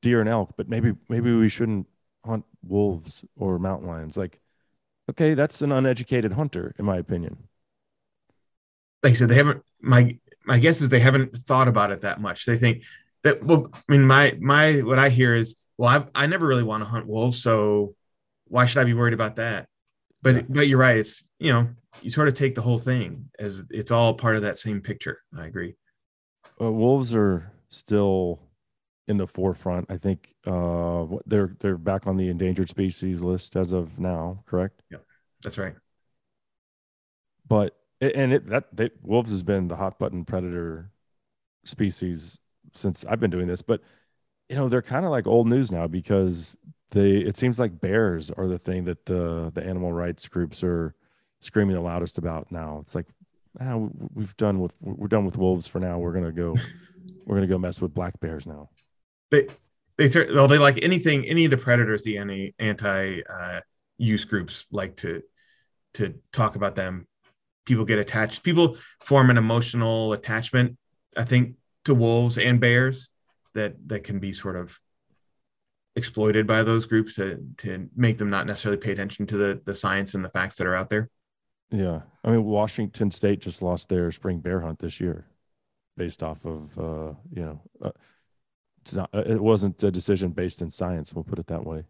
deer 0.00 0.20
and 0.20 0.28
elk, 0.28 0.54
but 0.56 0.68
maybe 0.68 0.92
maybe 1.08 1.34
we 1.34 1.48
shouldn't 1.48 1.88
hunt 2.24 2.44
wolves 2.62 3.24
or 3.36 3.58
mountain 3.58 3.88
lions. 3.88 4.16
Like, 4.16 4.38
okay, 5.10 5.34
that's 5.34 5.62
an 5.62 5.72
uneducated 5.72 6.34
hunter, 6.34 6.76
in 6.78 6.84
my 6.84 6.96
opinion. 6.96 7.48
like 9.02 9.12
I 9.12 9.16
said, 9.16 9.30
they 9.30 9.34
haven't. 9.34 9.64
My 9.80 10.16
my 10.46 10.58
guess 10.58 10.80
is 10.80 10.88
they 10.88 11.00
haven't 11.00 11.36
thought 11.36 11.68
about 11.68 11.90
it 11.92 12.00
that 12.02 12.20
much. 12.20 12.46
They 12.46 12.56
think 12.56 12.84
that. 13.22 13.42
Well, 13.42 13.70
I 13.74 13.80
mean, 13.92 14.02
my 14.06 14.36
my 14.40 14.80
what 14.82 14.98
I 14.98 15.08
hear 15.08 15.34
is, 15.34 15.56
well, 15.78 15.90
I 16.14 16.22
I 16.24 16.26
never 16.26 16.46
really 16.46 16.62
want 16.62 16.82
to 16.82 16.88
hunt 16.88 17.06
wolves, 17.06 17.42
so 17.42 17.94
why 18.48 18.66
should 18.66 18.80
I 18.80 18.84
be 18.84 18.94
worried 18.94 19.14
about 19.14 19.36
that? 19.36 19.68
But 20.22 20.34
Yeah. 20.36 20.42
but 20.48 20.68
you're 20.68 20.78
right. 20.78 20.96
It's 20.98 21.24
you 21.38 21.52
know 21.52 21.68
you 22.02 22.10
sort 22.10 22.28
of 22.28 22.34
take 22.34 22.54
the 22.54 22.62
whole 22.62 22.78
thing 22.78 23.30
as 23.38 23.64
it's 23.70 23.90
all 23.90 24.14
part 24.14 24.36
of 24.36 24.42
that 24.42 24.58
same 24.58 24.80
picture. 24.80 25.18
I 25.36 25.46
agree. 25.46 25.74
Uh, 26.60 26.72
wolves 26.72 27.14
are 27.14 27.52
still 27.68 28.40
in 29.08 29.16
the 29.16 29.26
forefront. 29.26 29.90
I 29.90 29.98
think 29.98 30.34
uh, 30.46 31.06
they're 31.26 31.54
they're 31.58 31.78
back 31.78 32.06
on 32.06 32.16
the 32.16 32.28
endangered 32.28 32.68
species 32.68 33.22
list 33.22 33.56
as 33.56 33.72
of 33.72 33.98
now, 33.98 34.42
correct? 34.46 34.82
Yeah, 34.90 34.98
that's 35.42 35.58
right. 35.58 35.74
But 37.48 37.76
and 38.00 38.32
it 38.32 38.46
that 38.48 38.64
they, 38.74 38.90
wolves 39.02 39.30
has 39.30 39.42
been 39.42 39.68
the 39.68 39.76
hot 39.76 39.98
button 39.98 40.24
predator 40.24 40.90
species 41.64 42.38
since 42.72 43.04
I've 43.04 43.20
been 43.20 43.30
doing 43.30 43.46
this. 43.46 43.62
But 43.62 43.80
you 44.48 44.56
know 44.56 44.68
they're 44.68 44.82
kind 44.82 45.04
of 45.04 45.10
like 45.10 45.26
old 45.26 45.48
news 45.48 45.72
now 45.72 45.86
because 45.86 46.56
they 46.90 47.16
it 47.16 47.36
seems 47.36 47.58
like 47.58 47.80
bears 47.80 48.30
are 48.30 48.46
the 48.46 48.58
thing 48.58 48.84
that 48.84 49.06
the 49.06 49.50
the 49.54 49.64
animal 49.64 49.92
rights 49.92 50.28
groups 50.28 50.62
are 50.62 50.94
screaming 51.40 51.74
the 51.74 51.80
loudest 51.80 52.18
about 52.18 52.52
now. 52.52 52.78
It's 52.80 52.94
like 52.94 53.06
ah, 53.60 53.76
we- 53.76 53.90
we've 54.14 54.36
done 54.36 54.60
with 54.60 54.76
we're 54.80 55.08
done 55.08 55.24
with 55.24 55.38
wolves 55.38 55.66
for 55.66 55.80
now. 55.80 55.98
We're 55.98 56.12
gonna 56.12 56.32
go 56.32 56.54
we're 57.24 57.36
gonna 57.36 57.46
go 57.46 57.58
mess 57.58 57.80
with 57.80 57.94
black 57.94 58.20
bears 58.20 58.46
now. 58.46 58.70
They 59.30 59.48
they 59.98 60.08
well 60.32 60.48
they 60.48 60.58
like 60.58 60.82
anything 60.82 61.26
any 61.26 61.46
of 61.46 61.50
the 61.50 61.56
predators 61.56 62.04
the 62.04 62.18
anti 62.18 62.54
anti 62.58 63.20
uh, 63.22 63.60
use 63.98 64.24
groups 64.24 64.66
like 64.70 64.96
to 64.98 65.22
to 65.94 66.14
talk 66.32 66.56
about 66.56 66.76
them. 66.76 67.06
People 67.66 67.84
get 67.84 67.98
attached. 67.98 68.42
People 68.42 68.76
form 69.00 69.28
an 69.28 69.36
emotional 69.36 70.12
attachment, 70.14 70.78
I 71.16 71.24
think, 71.24 71.56
to 71.84 71.94
wolves 71.94 72.38
and 72.38 72.60
bears 72.60 73.10
that 73.54 73.74
that 73.88 74.04
can 74.04 74.18
be 74.18 74.32
sort 74.32 74.56
of 74.56 74.78
exploited 75.96 76.46
by 76.46 76.62
those 76.62 76.86
groups 76.86 77.14
to 77.14 77.44
to 77.58 77.88
make 77.96 78.18
them 78.18 78.30
not 78.30 78.46
necessarily 78.46 78.78
pay 78.78 78.92
attention 78.92 79.26
to 79.26 79.36
the 79.36 79.60
the 79.64 79.74
science 79.74 80.14
and 80.14 80.24
the 80.24 80.30
facts 80.30 80.56
that 80.56 80.66
are 80.66 80.74
out 80.74 80.90
there. 80.90 81.10
Yeah, 81.70 82.02
I 82.24 82.30
mean 82.30 82.44
Washington 82.44 83.10
State 83.10 83.40
just 83.40 83.62
lost 83.62 83.88
their 83.88 84.12
spring 84.12 84.40
bear 84.40 84.60
hunt 84.60 84.78
this 84.78 85.00
year, 85.00 85.26
based 85.96 86.22
off 86.22 86.44
of 86.44 86.78
uh, 86.78 87.14
you 87.32 87.42
know, 87.42 87.60
uh, 87.82 87.90
it's 88.82 88.94
not 88.94 89.10
uh, 89.12 89.24
it 89.26 89.40
wasn't 89.40 89.82
a 89.82 89.90
decision 89.90 90.30
based 90.30 90.62
in 90.62 90.70
science. 90.70 91.12
We'll 91.12 91.24
put 91.24 91.38
it 91.38 91.48
that 91.48 91.64
way. 91.64 91.84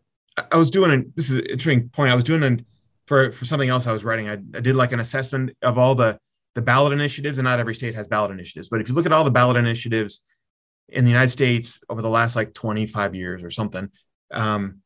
I- 0.52 0.56
was 0.56 0.70
doing 0.70 0.92
an, 0.92 1.12
this 1.16 1.30
is 1.30 1.34
an 1.34 1.46
interesting 1.46 1.88
point. 1.88 2.12
I 2.12 2.14
was 2.14 2.24
doing 2.24 2.42
an 2.42 2.64
for 3.06 3.32
for 3.32 3.44
something 3.44 3.68
else 3.68 3.86
I 3.86 3.92
was 3.92 4.04
writing. 4.04 4.28
I, 4.28 4.32
I 4.32 4.60
did 4.60 4.76
like 4.76 4.92
an 4.92 5.00
assessment 5.00 5.56
of 5.62 5.78
all 5.78 5.94
the 5.94 6.18
the 6.54 6.62
ballot 6.62 6.92
initiatives, 6.92 7.38
and 7.38 7.44
not 7.44 7.60
every 7.60 7.74
state 7.74 7.94
has 7.94 8.08
ballot 8.08 8.30
initiatives. 8.30 8.68
But 8.68 8.80
if 8.80 8.88
you 8.88 8.94
look 8.94 9.06
at 9.06 9.12
all 9.12 9.24
the 9.24 9.30
ballot 9.30 9.56
initiatives 9.56 10.22
in 10.88 11.04
the 11.04 11.10
United 11.10 11.30
States 11.30 11.80
over 11.88 12.00
the 12.00 12.10
last 12.10 12.36
like 12.36 12.54
25 12.54 13.14
years 13.14 13.42
or 13.42 13.50
something, 13.50 13.90
um, 14.30 14.80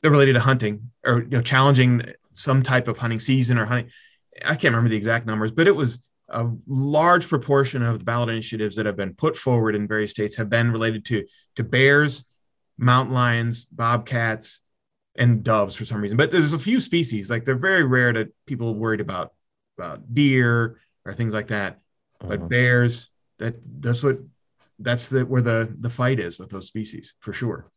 they're 0.00 0.10
related 0.10 0.34
to 0.34 0.40
hunting 0.40 0.90
or 1.04 1.22
you 1.22 1.30
know 1.30 1.42
challenging 1.42 2.02
some 2.34 2.62
type 2.62 2.88
of 2.88 2.98
hunting 2.98 3.20
season 3.20 3.58
or 3.58 3.66
hunting. 3.66 3.90
I 4.44 4.54
can't 4.56 4.74
remember 4.74 4.88
the 4.88 4.96
exact 4.96 5.26
numbers, 5.26 5.52
but 5.52 5.68
it 5.68 5.76
was 5.76 6.00
a 6.28 6.50
large 6.66 7.28
proportion 7.28 7.82
of 7.82 7.98
the 7.98 8.04
ballot 8.04 8.30
initiatives 8.30 8.76
that 8.76 8.86
have 8.86 8.96
been 8.96 9.14
put 9.14 9.36
forward 9.36 9.74
in 9.74 9.86
various 9.86 10.10
states 10.10 10.36
have 10.36 10.48
been 10.48 10.72
related 10.72 11.04
to 11.06 11.24
to 11.56 11.64
bears, 11.64 12.24
mountain 12.78 13.14
lions, 13.14 13.64
bobcats, 13.66 14.60
and 15.16 15.44
doves 15.44 15.76
for 15.76 15.84
some 15.84 16.00
reason. 16.00 16.16
But 16.16 16.30
there's 16.30 16.52
a 16.54 16.58
few 16.58 16.80
species 16.80 17.28
like 17.30 17.44
they're 17.44 17.54
very 17.56 17.84
rare 17.84 18.12
that 18.14 18.28
people 18.46 18.74
worried 18.74 19.00
about 19.00 19.32
about 19.78 20.12
deer 20.14 20.78
or 21.04 21.12
things 21.12 21.32
like 21.34 21.48
that. 21.48 21.80
But 22.20 22.38
Uh-huh. 22.40 22.48
bears, 22.48 23.10
that 23.38 23.56
that's 23.80 24.02
what 24.02 24.18
that's 24.78 25.08
the 25.08 25.24
where 25.26 25.42
the 25.42 25.74
the 25.78 25.90
fight 25.90 26.18
is 26.20 26.38
with 26.38 26.50
those 26.50 26.66
species 26.66 27.14
for 27.20 27.32
sure. 27.32 27.70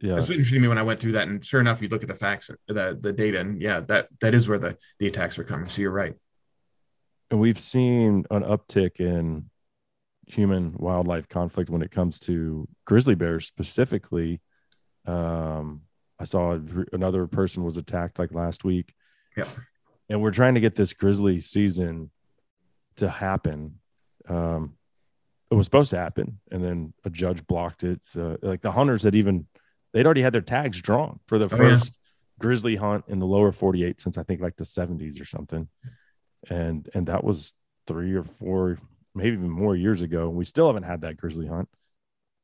yeah, 0.00 0.14
That's 0.14 0.28
what 0.28 0.36
interested 0.36 0.62
me 0.62 0.68
when 0.68 0.78
I 0.78 0.82
went 0.82 1.00
through 1.00 1.12
that. 1.12 1.28
And 1.28 1.44
sure 1.44 1.60
enough, 1.60 1.82
you 1.82 1.88
look 1.88 2.02
at 2.02 2.08
the 2.08 2.14
facts, 2.14 2.50
the 2.68 2.98
the 3.00 3.12
data, 3.12 3.40
and 3.40 3.60
yeah, 3.60 3.80
that 3.80 4.08
that 4.20 4.34
is 4.34 4.48
where 4.48 4.58
the 4.58 4.78
the 4.98 5.06
attacks 5.08 5.38
are 5.38 5.44
coming. 5.44 5.68
So 5.68 5.82
you're 5.82 5.90
right. 5.90 6.14
and 7.30 7.40
we've 7.40 7.60
seen 7.60 8.24
an 8.30 8.42
uptick 8.42 8.98
in 9.00 9.50
human 10.26 10.74
wildlife 10.78 11.28
conflict 11.28 11.70
when 11.70 11.82
it 11.82 11.90
comes 11.90 12.20
to 12.20 12.68
grizzly 12.86 13.14
bears 13.16 13.46
specifically. 13.46 14.40
Um, 15.06 15.82
I 16.20 16.24
saw 16.24 16.58
another 16.92 17.26
person 17.26 17.64
was 17.64 17.78
attacked 17.78 18.18
like 18.18 18.32
last 18.32 18.62
week. 18.62 18.92
Yeah. 19.36 19.48
And 20.10 20.20
we're 20.20 20.32
trying 20.32 20.54
to 20.54 20.60
get 20.60 20.74
this 20.74 20.92
grizzly 20.92 21.40
season 21.40 22.10
to 22.96 23.08
happen. 23.08 23.80
Um, 24.28 24.74
it 25.50 25.54
was 25.54 25.66
supposed 25.66 25.90
to 25.90 25.98
happen, 25.98 26.38
and 26.52 26.62
then 26.62 26.92
a 27.04 27.10
judge 27.10 27.44
blocked 27.46 27.82
it. 27.84 28.04
So, 28.04 28.36
like 28.42 28.60
the 28.60 28.70
hunters 28.70 29.02
had 29.04 29.14
even 29.16 29.46
they'd 29.92 30.04
already 30.04 30.22
had 30.22 30.32
their 30.32 30.42
tags 30.42 30.80
drawn 30.80 31.18
for 31.26 31.38
the 31.38 31.46
Oh, 31.46 31.48
yeah. 31.52 31.56
first 31.70 31.96
grizzly 32.38 32.76
hunt 32.76 33.04
in 33.08 33.18
the 33.18 33.26
lower 33.26 33.50
48 33.50 34.00
since 34.00 34.16
I 34.18 34.22
think 34.22 34.40
like 34.40 34.56
the 34.56 34.64
70s 34.64 35.20
or 35.20 35.24
something. 35.24 35.68
And 36.48 36.88
and 36.94 37.06
that 37.08 37.24
was 37.24 37.54
three 37.86 38.14
or 38.14 38.22
four, 38.24 38.78
maybe 39.14 39.36
even 39.36 39.50
more 39.50 39.74
years 39.74 40.02
ago. 40.02 40.28
And 40.28 40.36
we 40.36 40.44
still 40.44 40.66
haven't 40.68 40.84
had 40.84 41.00
that 41.00 41.16
grizzly 41.16 41.46
hunt. 41.46 41.68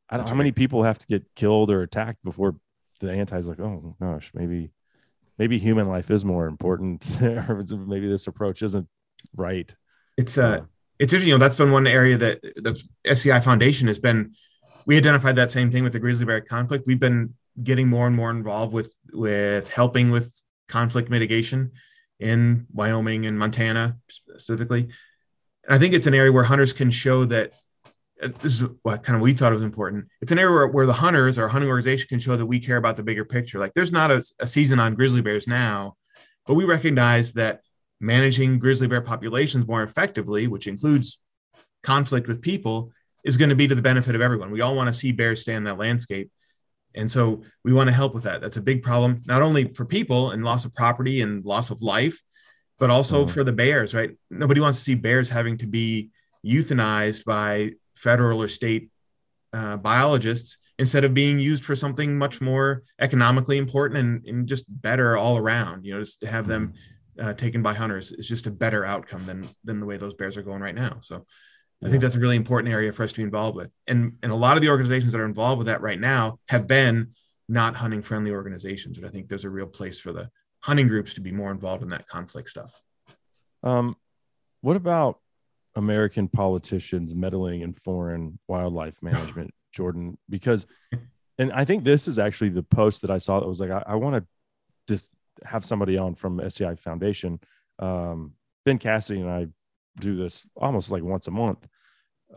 I 0.08 0.14
don't 0.16 0.20
That's 0.22 0.30
know 0.30 0.34
how 0.34 0.38
many 0.38 0.52
people 0.52 0.82
have 0.82 0.98
to 0.98 1.06
get 1.06 1.24
killed 1.34 1.70
or 1.70 1.82
attacked 1.82 2.22
before 2.24 2.56
the 3.00 3.12
anti's 3.12 3.48
like, 3.48 3.60
oh 3.60 3.96
gosh, 4.00 4.30
maybe 4.34 4.70
maybe 5.38 5.58
human 5.58 5.86
life 5.86 6.10
is 6.10 6.24
more 6.24 6.46
important, 6.46 7.18
or 7.22 7.64
maybe 7.86 8.08
this 8.08 8.26
approach 8.26 8.62
isn't 8.62 8.88
right. 9.34 9.74
It's 10.16 10.38
uh, 10.38 10.62
it's 10.98 11.12
interesting. 11.12 11.28
You 11.28 11.34
know, 11.34 11.38
that's 11.38 11.56
been 11.56 11.72
one 11.72 11.86
area 11.86 12.16
that 12.16 12.42
the 12.42 12.82
SCI 13.04 13.40
Foundation 13.40 13.88
has 13.88 13.98
been. 13.98 14.34
We 14.86 14.96
identified 14.96 15.36
that 15.36 15.50
same 15.50 15.70
thing 15.70 15.82
with 15.82 15.92
the 15.92 15.98
grizzly 15.98 16.24
bear 16.24 16.40
conflict. 16.40 16.84
We've 16.86 17.00
been 17.00 17.34
getting 17.62 17.88
more 17.88 18.06
and 18.06 18.14
more 18.14 18.30
involved 18.30 18.72
with 18.72 18.92
with 19.12 19.70
helping 19.70 20.10
with 20.10 20.40
conflict 20.68 21.10
mitigation 21.10 21.72
in 22.18 22.66
Wyoming 22.72 23.26
and 23.26 23.38
Montana 23.38 23.98
specifically. 24.08 24.88
And 25.64 25.74
I 25.74 25.78
think 25.78 25.94
it's 25.94 26.06
an 26.06 26.14
area 26.14 26.32
where 26.32 26.44
hunters 26.44 26.72
can 26.72 26.90
show 26.90 27.24
that 27.26 27.52
this 28.20 28.60
is 28.60 28.64
what 28.82 29.02
kind 29.02 29.16
of 29.16 29.22
we 29.22 29.34
thought 29.34 29.52
it 29.52 29.56
was 29.56 29.64
important. 29.64 30.06
It's 30.20 30.32
an 30.32 30.38
area 30.38 30.52
where, 30.54 30.66
where 30.68 30.86
the 30.86 30.92
hunters 30.92 31.38
or 31.38 31.48
hunting 31.48 31.68
organization 31.68 32.08
can 32.08 32.18
show 32.18 32.36
that 32.36 32.46
we 32.46 32.60
care 32.60 32.78
about 32.78 32.96
the 32.96 33.02
bigger 33.02 33.24
picture. 33.24 33.58
Like 33.58 33.74
there's 33.74 33.92
not 33.92 34.10
a, 34.10 34.22
a 34.38 34.46
season 34.46 34.78
on 34.78 34.94
grizzly 34.94 35.20
bears 35.20 35.46
now, 35.46 35.96
but 36.46 36.54
we 36.54 36.64
recognize 36.64 37.34
that 37.34 37.60
managing 38.00 38.58
grizzly 38.58 38.86
bear 38.86 39.00
populations 39.02 39.66
more 39.66 39.82
effectively, 39.82 40.46
which 40.46 40.66
includes 40.66 41.18
conflict 41.82 42.26
with 42.26 42.40
people, 42.40 42.90
is 43.24 43.36
going 43.36 43.50
to 43.50 43.56
be 43.56 43.68
to 43.68 43.74
the 43.74 43.82
benefit 43.82 44.14
of 44.14 44.20
everyone. 44.20 44.50
We 44.50 44.60
all 44.60 44.76
want 44.76 44.88
to 44.88 44.94
see 44.94 45.12
bears 45.12 45.42
stay 45.42 45.54
in 45.54 45.64
that 45.64 45.78
landscape. 45.78 46.30
And 46.94 47.10
so 47.10 47.42
we 47.64 47.74
want 47.74 47.88
to 47.88 47.92
help 47.94 48.14
with 48.14 48.22
that. 48.24 48.40
That's 48.40 48.56
a 48.56 48.62
big 48.62 48.82
problem, 48.82 49.22
not 49.26 49.42
only 49.42 49.68
for 49.68 49.84
people 49.84 50.30
and 50.30 50.42
loss 50.44 50.64
of 50.64 50.72
property 50.74 51.20
and 51.20 51.44
loss 51.44 51.70
of 51.70 51.82
life, 51.82 52.22
but 52.78 52.88
also 52.88 53.26
Mhm. 53.26 53.30
for 53.30 53.44
the 53.44 53.52
bears, 53.52 53.94
right? 53.94 54.16
Nobody 54.30 54.60
wants 54.60 54.78
to 54.78 54.84
see 54.84 54.94
bears 54.94 55.28
having 55.28 55.58
to 55.58 55.66
be 55.66 56.10
euthanized 56.44 57.24
by 57.24 57.72
federal 57.96 58.42
or 58.42 58.48
state 58.48 58.90
uh, 59.52 59.76
biologists 59.76 60.58
instead 60.78 61.04
of 61.04 61.14
being 61.14 61.38
used 61.38 61.64
for 61.64 61.74
something 61.74 62.18
much 62.18 62.40
more 62.40 62.82
economically 63.00 63.56
important 63.56 63.98
and, 63.98 64.26
and 64.26 64.46
just 64.46 64.64
better 64.68 65.16
all 65.16 65.38
around. 65.38 65.84
You 65.84 65.94
know, 65.94 66.00
just 66.00 66.20
to 66.20 66.26
have 66.26 66.46
them 66.46 66.74
uh, 67.20 67.32
taken 67.32 67.62
by 67.62 67.74
hunters 67.74 68.12
is 68.12 68.28
just 68.28 68.46
a 68.46 68.50
better 68.50 68.84
outcome 68.84 69.24
than 69.24 69.46
than 69.64 69.80
the 69.80 69.86
way 69.86 69.96
those 69.96 70.14
bears 70.14 70.36
are 70.36 70.42
going 70.42 70.60
right 70.60 70.74
now. 70.74 70.98
So 71.02 71.26
I 71.84 71.90
think 71.90 72.02
that's 72.02 72.14
a 72.14 72.20
really 72.20 72.36
important 72.36 72.72
area 72.72 72.92
for 72.92 73.04
us 73.04 73.12
to 73.12 73.18
be 73.18 73.22
involved 73.22 73.56
with. 73.56 73.70
And 73.86 74.18
and 74.22 74.32
a 74.32 74.36
lot 74.36 74.56
of 74.56 74.62
the 74.62 74.68
organizations 74.68 75.12
that 75.12 75.20
are 75.20 75.26
involved 75.26 75.58
with 75.58 75.66
that 75.66 75.80
right 75.80 76.00
now 76.00 76.38
have 76.48 76.66
been 76.66 77.12
not 77.48 77.76
hunting 77.76 78.02
friendly 78.02 78.32
organizations. 78.32 78.98
but 78.98 79.06
I 79.06 79.10
think 79.10 79.28
there's 79.28 79.44
a 79.44 79.50
real 79.50 79.66
place 79.66 80.00
for 80.00 80.12
the 80.12 80.30
hunting 80.60 80.88
groups 80.88 81.14
to 81.14 81.20
be 81.20 81.32
more 81.32 81.52
involved 81.52 81.82
in 81.82 81.90
that 81.90 82.08
conflict 82.08 82.48
stuff. 82.48 82.72
Um, 83.62 83.96
what 84.62 84.76
about 84.76 85.20
American 85.76 86.26
politicians 86.26 87.14
meddling 87.14 87.60
in 87.60 87.72
foreign 87.74 88.38
wildlife 88.48 89.02
management, 89.02 89.54
Jordan? 89.72 90.18
Because, 90.28 90.66
and 91.38 91.52
I 91.52 91.64
think 91.64 91.84
this 91.84 92.08
is 92.08 92.18
actually 92.18 92.50
the 92.50 92.62
post 92.62 93.02
that 93.02 93.10
I 93.10 93.18
saw 93.18 93.38
that 93.38 93.46
was 93.46 93.60
like, 93.60 93.70
I, 93.70 93.82
I 93.86 93.94
want 93.94 94.16
to 94.16 94.26
just 94.88 95.10
have 95.44 95.64
somebody 95.64 95.98
on 95.98 96.14
from 96.14 96.40
SCI 96.40 96.74
Foundation. 96.76 97.38
Um, 97.78 98.32
ben 98.64 98.78
Cassidy 98.78 99.20
and 99.20 99.30
I 99.30 99.46
do 100.00 100.16
this 100.16 100.48
almost 100.56 100.90
like 100.90 101.02
once 101.02 101.28
a 101.28 101.30
month, 101.30 101.66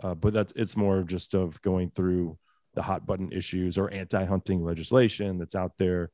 uh, 0.03 0.15
but 0.15 0.34
that's 0.34 0.53
it's 0.55 0.77
more 0.77 1.01
just 1.03 1.34
of 1.34 1.62
going 1.62 1.91
through 1.91 2.38
the 2.74 2.81
hot 2.81 3.05
button 3.05 3.31
issues 3.31 3.77
or 3.77 3.91
anti-hunting 3.91 4.63
legislation 4.63 5.38
that's 5.38 5.55
out 5.55 5.74
there, 5.77 6.12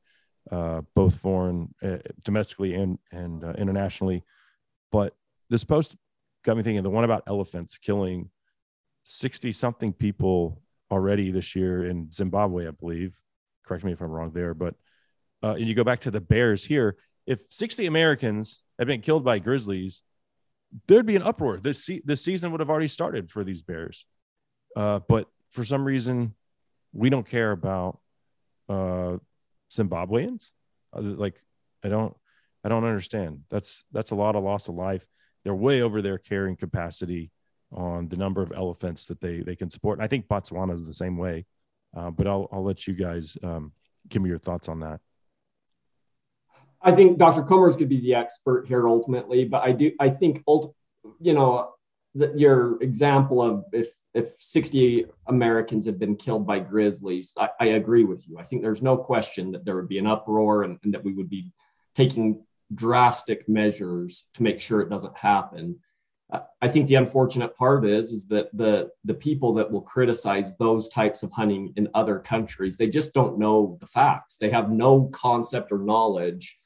uh, 0.50 0.80
both 0.94 1.16
foreign, 1.16 1.74
uh, 1.82 1.98
domestically 2.24 2.74
and 2.74 2.98
and 3.10 3.44
uh, 3.44 3.52
internationally. 3.58 4.24
But 4.92 5.14
this 5.50 5.64
post 5.64 5.96
got 6.46 6.56
me 6.56 6.62
thinking. 6.62 6.82
The 6.82 6.90
one 6.90 7.04
about 7.04 7.24
elephants 7.26 7.76
killing 7.76 8.30
sixty 9.04 9.52
something 9.52 9.92
people 9.92 10.62
already 10.90 11.30
this 11.32 11.56
year 11.56 11.84
in 11.84 12.10
Zimbabwe, 12.12 12.68
I 12.68 12.70
believe. 12.70 13.18
Correct 13.64 13.84
me 13.84 13.92
if 13.92 14.00
I'm 14.00 14.10
wrong 14.10 14.30
there, 14.32 14.54
but 14.54 14.74
uh, 15.42 15.54
and 15.58 15.66
you 15.66 15.74
go 15.74 15.84
back 15.84 16.00
to 16.00 16.10
the 16.10 16.20
bears 16.20 16.64
here. 16.64 16.96
If 17.26 17.40
60 17.50 17.86
Americans 17.86 18.62
had 18.78 18.86
been 18.86 19.00
killed 19.00 19.24
by 19.24 19.40
grizzlies, 19.40 20.02
there'd 20.86 21.04
be 21.04 21.16
an 21.16 21.22
uproar. 21.22 21.58
This 21.58 21.84
se- 21.84 22.02
this 22.04 22.22
season 22.22 22.52
would 22.52 22.60
have 22.60 22.70
already 22.70 22.88
started 22.88 23.30
for 23.30 23.42
these 23.42 23.62
bears. 23.62 24.06
Uh, 24.76 25.00
but 25.08 25.28
for 25.50 25.64
some 25.64 25.84
reason, 25.84 26.34
we 26.92 27.10
don't 27.10 27.26
care 27.28 27.50
about 27.50 27.98
uh, 28.68 29.16
Zimbabweans. 29.72 30.50
Uh, 30.92 31.00
Like 31.00 31.42
I 31.84 31.88
don't, 31.88 32.16
I 32.64 32.68
don't 32.68 32.84
understand. 32.84 33.40
That's 33.50 33.84
that's 33.90 34.12
a 34.12 34.16
lot 34.16 34.36
of 34.36 34.44
loss 34.44 34.68
of 34.68 34.76
life. 34.76 35.06
They're 35.46 35.54
way 35.54 35.82
over 35.82 36.02
their 36.02 36.18
carrying 36.18 36.56
capacity 36.56 37.30
on 37.70 38.08
the 38.08 38.16
number 38.16 38.42
of 38.42 38.50
elephants 38.50 39.06
that 39.06 39.20
they 39.20 39.42
they 39.42 39.54
can 39.54 39.70
support. 39.70 39.96
And 39.96 40.04
I 40.04 40.08
think 40.08 40.26
Botswana 40.26 40.74
is 40.74 40.84
the 40.84 40.92
same 40.92 41.16
way. 41.16 41.46
Uh, 41.96 42.10
but 42.10 42.26
I'll 42.26 42.48
I'll 42.50 42.64
let 42.64 42.88
you 42.88 42.94
guys 42.94 43.38
um, 43.44 43.70
give 44.08 44.22
me 44.22 44.28
your 44.28 44.40
thoughts 44.40 44.68
on 44.68 44.80
that. 44.80 44.98
I 46.82 46.90
think 46.96 47.18
Dr. 47.18 47.44
Comer's 47.44 47.76
to 47.76 47.86
be 47.86 48.00
the 48.00 48.16
expert 48.16 48.66
here 48.66 48.88
ultimately, 48.88 49.44
but 49.44 49.62
I 49.62 49.70
do 49.70 49.92
I 50.00 50.10
think 50.10 50.42
ult- 50.48 50.74
you 51.20 51.32
know 51.32 51.74
your 52.34 52.82
example 52.82 53.40
of 53.40 53.66
if 53.72 53.94
if 54.14 54.34
60 54.40 55.06
Americans 55.28 55.86
had 55.86 56.00
been 56.00 56.16
killed 56.16 56.44
by 56.44 56.58
grizzlies, 56.58 57.34
I, 57.38 57.50
I, 57.60 57.66
agree 57.66 58.02
with 58.02 58.26
you. 58.26 58.38
I 58.38 58.42
think 58.42 58.62
there's 58.62 58.82
no 58.82 58.96
question 58.96 59.52
that 59.52 59.64
there 59.64 59.76
would 59.76 59.88
be 59.88 59.98
an 59.98 60.06
uproar 60.06 60.62
and, 60.62 60.78
and 60.82 60.94
that 60.94 61.04
we 61.04 61.12
would 61.12 61.28
be 61.28 61.52
taking 61.94 62.42
drastic 62.74 63.48
measures 63.48 64.26
to 64.34 64.42
make 64.42 64.60
sure 64.60 64.80
it 64.80 64.90
doesn't 64.90 65.16
happen. 65.16 65.78
I 66.60 66.66
think 66.66 66.88
the 66.88 66.96
unfortunate 66.96 67.56
part 67.56 67.86
is 67.86 68.10
is 68.10 68.26
that 68.28 68.48
the 68.56 68.90
the 69.04 69.14
people 69.14 69.54
that 69.54 69.70
will 69.70 69.80
criticize 69.80 70.56
those 70.56 70.88
types 70.88 71.22
of 71.22 71.30
hunting 71.30 71.72
in 71.76 71.88
other 71.94 72.18
countries 72.18 72.76
they 72.76 72.88
just 72.88 73.14
don't 73.14 73.38
know 73.38 73.78
the 73.80 73.86
facts. 73.86 74.36
They 74.36 74.50
have 74.50 74.70
no 74.70 75.04
concept 75.12 75.70
or 75.70 75.78
knowledge. 75.78 76.58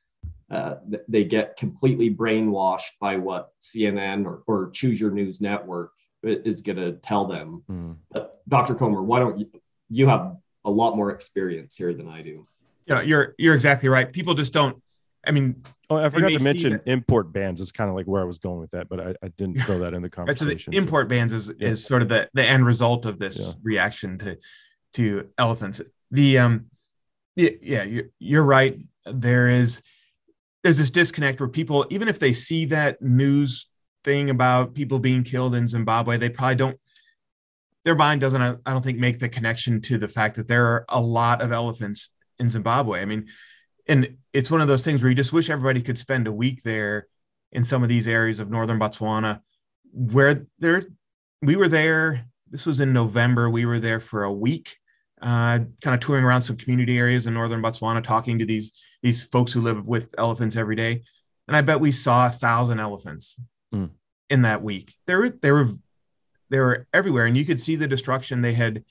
Uh, 0.50 0.76
they 1.06 1.24
get 1.24 1.56
completely 1.56 2.12
brainwashed 2.12 2.98
by 3.00 3.16
what 3.16 3.50
CNN 3.62 4.24
or, 4.24 4.42
or 4.46 4.70
Choose 4.70 4.98
Your 4.98 5.12
News 5.12 5.40
Network 5.40 5.92
is 6.24 6.60
going 6.60 6.76
to 6.76 6.92
tell 6.94 7.26
them. 7.26 7.62
Mm. 7.70 7.96
But 8.10 8.40
Dr. 8.48 8.74
Comer, 8.74 9.02
why 9.02 9.20
don't 9.20 9.38
you? 9.38 9.48
You 9.90 10.08
have 10.08 10.36
a 10.64 10.70
lot 10.70 10.96
more 10.96 11.10
experience 11.10 11.76
here 11.76 11.94
than 11.94 12.08
I 12.08 12.22
do. 12.22 12.46
Yeah, 12.86 13.02
you're 13.02 13.34
you're 13.38 13.54
exactly 13.54 13.88
right. 13.88 14.10
People 14.10 14.34
just 14.34 14.52
don't 14.52 14.82
I 15.26 15.32
mean, 15.32 15.62
oh, 15.90 15.96
I 15.96 16.08
forgot 16.08 16.30
to 16.32 16.42
mention 16.42 16.72
that, 16.72 16.82
import 16.86 17.32
bans 17.32 17.60
is 17.60 17.72
kind 17.72 17.90
of 17.90 17.96
like 17.96 18.06
where 18.06 18.22
I 18.22 18.24
was 18.24 18.38
going 18.38 18.60
with 18.60 18.70
that, 18.70 18.88
but 18.88 19.00
I, 19.00 19.14
I 19.22 19.28
didn't 19.36 19.60
throw 19.62 19.80
that 19.80 19.92
in 19.92 20.02
the 20.02 20.08
conversation. 20.10 20.58
so 20.58 20.70
the 20.70 20.76
import 20.76 21.08
bans 21.08 21.32
is 21.32 21.52
yeah. 21.58 21.68
is 21.68 21.84
sort 21.84 22.02
of 22.02 22.08
the 22.08 22.28
the 22.32 22.44
end 22.44 22.64
result 22.64 23.04
of 23.04 23.18
this 23.18 23.38
yeah. 23.38 23.60
reaction 23.62 24.18
to 24.18 24.38
to 24.94 25.28
elephants. 25.36 25.82
The 26.10 26.38
um, 26.38 26.66
yeah, 27.36 27.50
yeah, 27.62 27.82
you're, 27.84 28.04
you're 28.18 28.42
right. 28.42 28.78
There 29.04 29.48
is 29.48 29.82
there's 30.62 30.78
this 30.78 30.90
disconnect 30.90 31.40
where 31.40 31.48
people, 31.48 31.86
even 31.90 32.08
if 32.08 32.18
they 32.18 32.32
see 32.32 32.66
that 32.66 33.00
news 33.00 33.66
thing 34.04 34.30
about 34.30 34.74
people 34.74 34.98
being 34.98 35.22
killed 35.22 35.54
in 35.54 35.68
Zimbabwe, 35.68 36.16
they 36.16 36.28
probably 36.28 36.56
don't. 36.56 36.80
Their 37.84 37.94
mind 37.94 38.20
doesn't, 38.20 38.42
I 38.42 38.72
don't 38.72 38.84
think, 38.84 38.98
make 38.98 39.18
the 39.18 39.28
connection 39.28 39.80
to 39.82 39.96
the 39.96 40.08
fact 40.08 40.36
that 40.36 40.48
there 40.48 40.66
are 40.66 40.84
a 40.90 41.00
lot 41.00 41.40
of 41.40 41.50
elephants 41.50 42.10
in 42.38 42.50
Zimbabwe. 42.50 43.00
I 43.00 43.06
mean, 43.06 43.28
and 43.88 44.16
it's 44.32 44.50
one 44.50 44.60
of 44.60 44.68
those 44.68 44.84
things 44.84 45.02
where 45.02 45.10
you 45.10 45.16
just 45.16 45.32
wish 45.32 45.50
everybody 45.50 45.82
could 45.82 45.98
spend 45.98 46.26
a 46.26 46.32
week 46.32 46.62
there 46.62 47.08
in 47.52 47.64
some 47.64 47.82
of 47.82 47.88
these 47.88 48.06
areas 48.06 48.40
of 48.40 48.50
northern 48.50 48.78
Botswana 48.78 49.40
where 49.92 50.46
there 50.58 50.84
we 51.42 51.56
were 51.56 51.68
there 51.68 52.26
this 52.50 52.66
was 52.66 52.80
in 52.80 52.92
November 52.92 53.50
we 53.50 53.64
were 53.64 53.80
there 53.80 54.00
for 54.00 54.24
a 54.24 54.32
week 54.32 54.76
uh, 55.22 55.58
kind 55.82 55.94
of 55.94 56.00
touring 56.00 56.24
around 56.24 56.42
some 56.42 56.56
community 56.56 56.96
areas 56.96 57.26
in 57.26 57.34
northern 57.34 57.62
Botswana 57.62 58.02
talking 58.02 58.38
to 58.38 58.46
these 58.46 58.72
these 59.02 59.22
folks 59.22 59.52
who 59.52 59.60
live 59.60 59.86
with 59.86 60.14
elephants 60.18 60.56
every 60.56 60.76
day. 60.76 61.02
And 61.48 61.56
I 61.56 61.62
bet 61.62 61.80
we 61.80 61.92
saw 61.92 62.26
a 62.26 62.30
thousand 62.30 62.80
elephants 62.80 63.38
mm. 63.74 63.90
in 64.28 64.42
that 64.42 64.62
week. 64.62 64.94
They 65.06 65.14
were 65.14 65.30
they 65.30 65.50
were 65.50 65.68
they 66.48 66.58
were 66.58 66.86
everywhere 66.92 67.26
and 67.26 67.36
you 67.36 67.44
could 67.44 67.60
see 67.60 67.76
the 67.76 67.88
destruction 67.88 68.42
they 68.42 68.54
had 68.54 68.84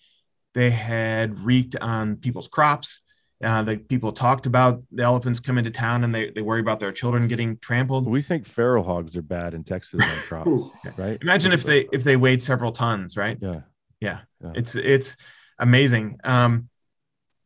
they 0.54 0.70
had 0.70 1.40
wreaked 1.40 1.76
on 1.82 2.16
people's 2.16 2.48
crops 2.48 3.02
uh, 3.44 3.62
the 3.62 3.78
people 3.78 4.12
talked 4.12 4.46
about 4.46 4.84
the 4.92 5.04
elephants 5.04 5.40
come 5.40 5.58
into 5.58 5.72
town 5.72 6.04
and 6.04 6.14
they, 6.14 6.30
they 6.32 6.42
worry 6.42 6.60
about 6.60 6.80
their 6.80 6.92
children 6.92 7.28
getting 7.28 7.58
trampled. 7.58 8.08
We 8.08 8.22
think 8.22 8.46
feral 8.46 8.84
hogs 8.84 9.16
are 9.16 9.22
bad 9.22 9.54
in 9.54 9.64
Texas 9.64 10.02
on 10.04 10.18
crops, 10.18 10.64
right? 10.98 11.18
Imagine 11.22 11.54
if 11.54 11.64
they 11.64 11.88
if 11.94 12.04
they 12.04 12.18
weighed 12.18 12.42
several 12.42 12.72
tons, 12.72 13.16
right? 13.16 13.38
Yeah. 13.40 13.62
yeah, 14.02 14.20
yeah. 14.44 14.52
It's 14.56 14.76
it's 14.76 15.16
amazing. 15.58 16.20
Um, 16.24 16.70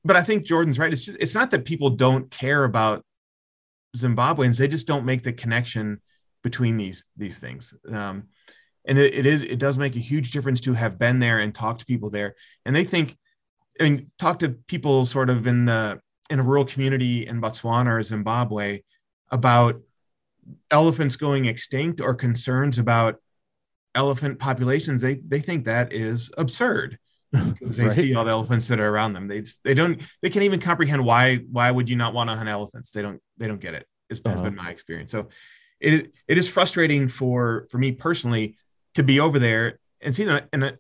but 0.03 0.15
I 0.15 0.23
think 0.23 0.45
Jordan's 0.45 0.79
right. 0.79 0.91
It's 0.91 1.05
just, 1.05 1.19
it's 1.19 1.35
not 1.35 1.51
that 1.51 1.63
people 1.63 1.91
don't 1.91 2.31
care 2.31 2.63
about 2.63 3.05
Zimbabweans; 3.95 4.57
they 4.57 4.67
just 4.67 4.87
don't 4.87 5.05
make 5.05 5.21
the 5.21 5.33
connection 5.33 6.01
between 6.43 6.77
these 6.77 7.05
these 7.15 7.37
things. 7.37 7.73
Um, 7.87 8.29
and 8.85 8.97
it, 8.97 9.13
it 9.13 9.25
is 9.27 9.43
it 9.43 9.59
does 9.59 9.77
make 9.77 9.95
a 9.95 9.99
huge 9.99 10.31
difference 10.31 10.61
to 10.61 10.73
have 10.73 10.97
been 10.97 11.19
there 11.19 11.37
and 11.37 11.53
talked 11.53 11.81
to 11.81 11.85
people 11.85 12.09
there, 12.09 12.35
and 12.65 12.75
they 12.75 12.83
think 12.83 13.15
I 13.79 13.83
mean, 13.83 14.11
talk 14.19 14.39
to 14.39 14.49
people 14.49 15.05
sort 15.05 15.29
of 15.29 15.47
in 15.47 15.65
the 15.65 15.99
in 16.29 16.39
a 16.39 16.43
rural 16.43 16.65
community 16.65 17.27
in 17.27 17.41
Botswana 17.41 17.91
or 17.91 18.03
Zimbabwe 18.03 18.81
about 19.31 19.81
elephants 20.71 21.15
going 21.15 21.45
extinct 21.45 22.01
or 22.01 22.13
concerns 22.13 22.77
about 22.77 23.17
elephant 23.95 24.39
populations. 24.39 25.01
They 25.01 25.15
they 25.15 25.39
think 25.39 25.65
that 25.65 25.93
is 25.93 26.31
absurd 26.37 26.99
because 27.31 27.77
they 27.77 27.85
right? 27.85 27.93
see 27.93 28.15
all 28.15 28.25
the 28.25 28.31
elephants 28.31 28.67
that 28.67 28.79
are 28.79 28.89
around 28.89 29.13
them. 29.13 29.27
They 29.27 29.43
they 29.63 29.73
don't 29.73 30.01
they 30.21 30.29
can't 30.29 30.45
even 30.45 30.59
comprehend 30.59 31.03
why 31.03 31.37
why 31.37 31.71
would 31.71 31.89
you 31.89 31.95
not 31.95 32.13
want 32.13 32.29
to 32.29 32.35
hunt 32.35 32.49
elephants? 32.49 32.91
They 32.91 33.01
don't 33.01 33.21
they 33.37 33.47
don't 33.47 33.61
get 33.61 33.73
it. 33.73 33.87
Has 34.09 34.21
uh-huh. 34.23 34.41
been 34.41 34.55
my 34.55 34.69
experience. 34.69 35.11
So 35.11 35.29
it 35.79 36.13
it 36.27 36.37
is 36.37 36.47
frustrating 36.47 37.07
for 37.07 37.67
for 37.69 37.77
me 37.77 37.91
personally 37.91 38.57
to 38.93 39.03
be 39.03 39.19
over 39.19 39.39
there 39.39 39.79
and 40.01 40.13
see 40.13 40.25
that 40.25 40.47
and 40.53 40.77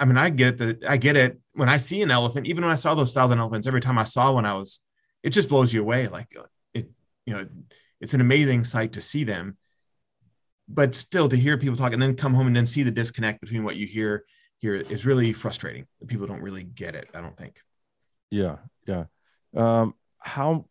I 0.00 0.06
mean, 0.06 0.16
I 0.16 0.30
get 0.30 0.56
that. 0.58 0.82
I 0.88 0.96
get 0.96 1.14
it. 1.14 1.38
When 1.60 1.68
I 1.68 1.76
see 1.76 2.00
an 2.00 2.10
elephant, 2.10 2.46
even 2.46 2.64
when 2.64 2.72
I 2.72 2.76
saw 2.76 2.94
those 2.94 3.12
thousand 3.12 3.38
elephants, 3.38 3.66
every 3.66 3.82
time 3.82 3.98
I 3.98 4.04
saw 4.04 4.32
one, 4.32 4.46
I 4.46 4.54
was, 4.54 4.80
it 5.22 5.28
just 5.28 5.50
blows 5.50 5.74
you 5.74 5.82
away. 5.82 6.08
Like 6.08 6.34
it, 6.72 6.90
you 7.26 7.34
know, 7.34 7.46
it's 8.00 8.14
an 8.14 8.22
amazing 8.22 8.64
sight 8.64 8.94
to 8.94 9.02
see 9.02 9.24
them. 9.24 9.58
But 10.66 10.94
still, 10.94 11.28
to 11.28 11.36
hear 11.36 11.58
people 11.58 11.76
talk 11.76 11.92
and 11.92 12.00
then 12.00 12.16
come 12.16 12.32
home 12.32 12.46
and 12.46 12.56
then 12.56 12.64
see 12.64 12.82
the 12.82 12.90
disconnect 12.90 13.42
between 13.42 13.62
what 13.62 13.76
you 13.76 13.86
hear 13.86 14.24
here 14.56 14.74
is 14.74 15.04
really 15.04 15.34
frustrating. 15.34 15.86
People 16.06 16.26
don't 16.26 16.40
really 16.40 16.64
get 16.64 16.94
it. 16.94 17.10
I 17.12 17.20
don't 17.20 17.36
think. 17.36 17.60
Yeah, 18.30 18.56
yeah. 18.86 19.04
Um, 19.54 19.92
how 20.18 20.64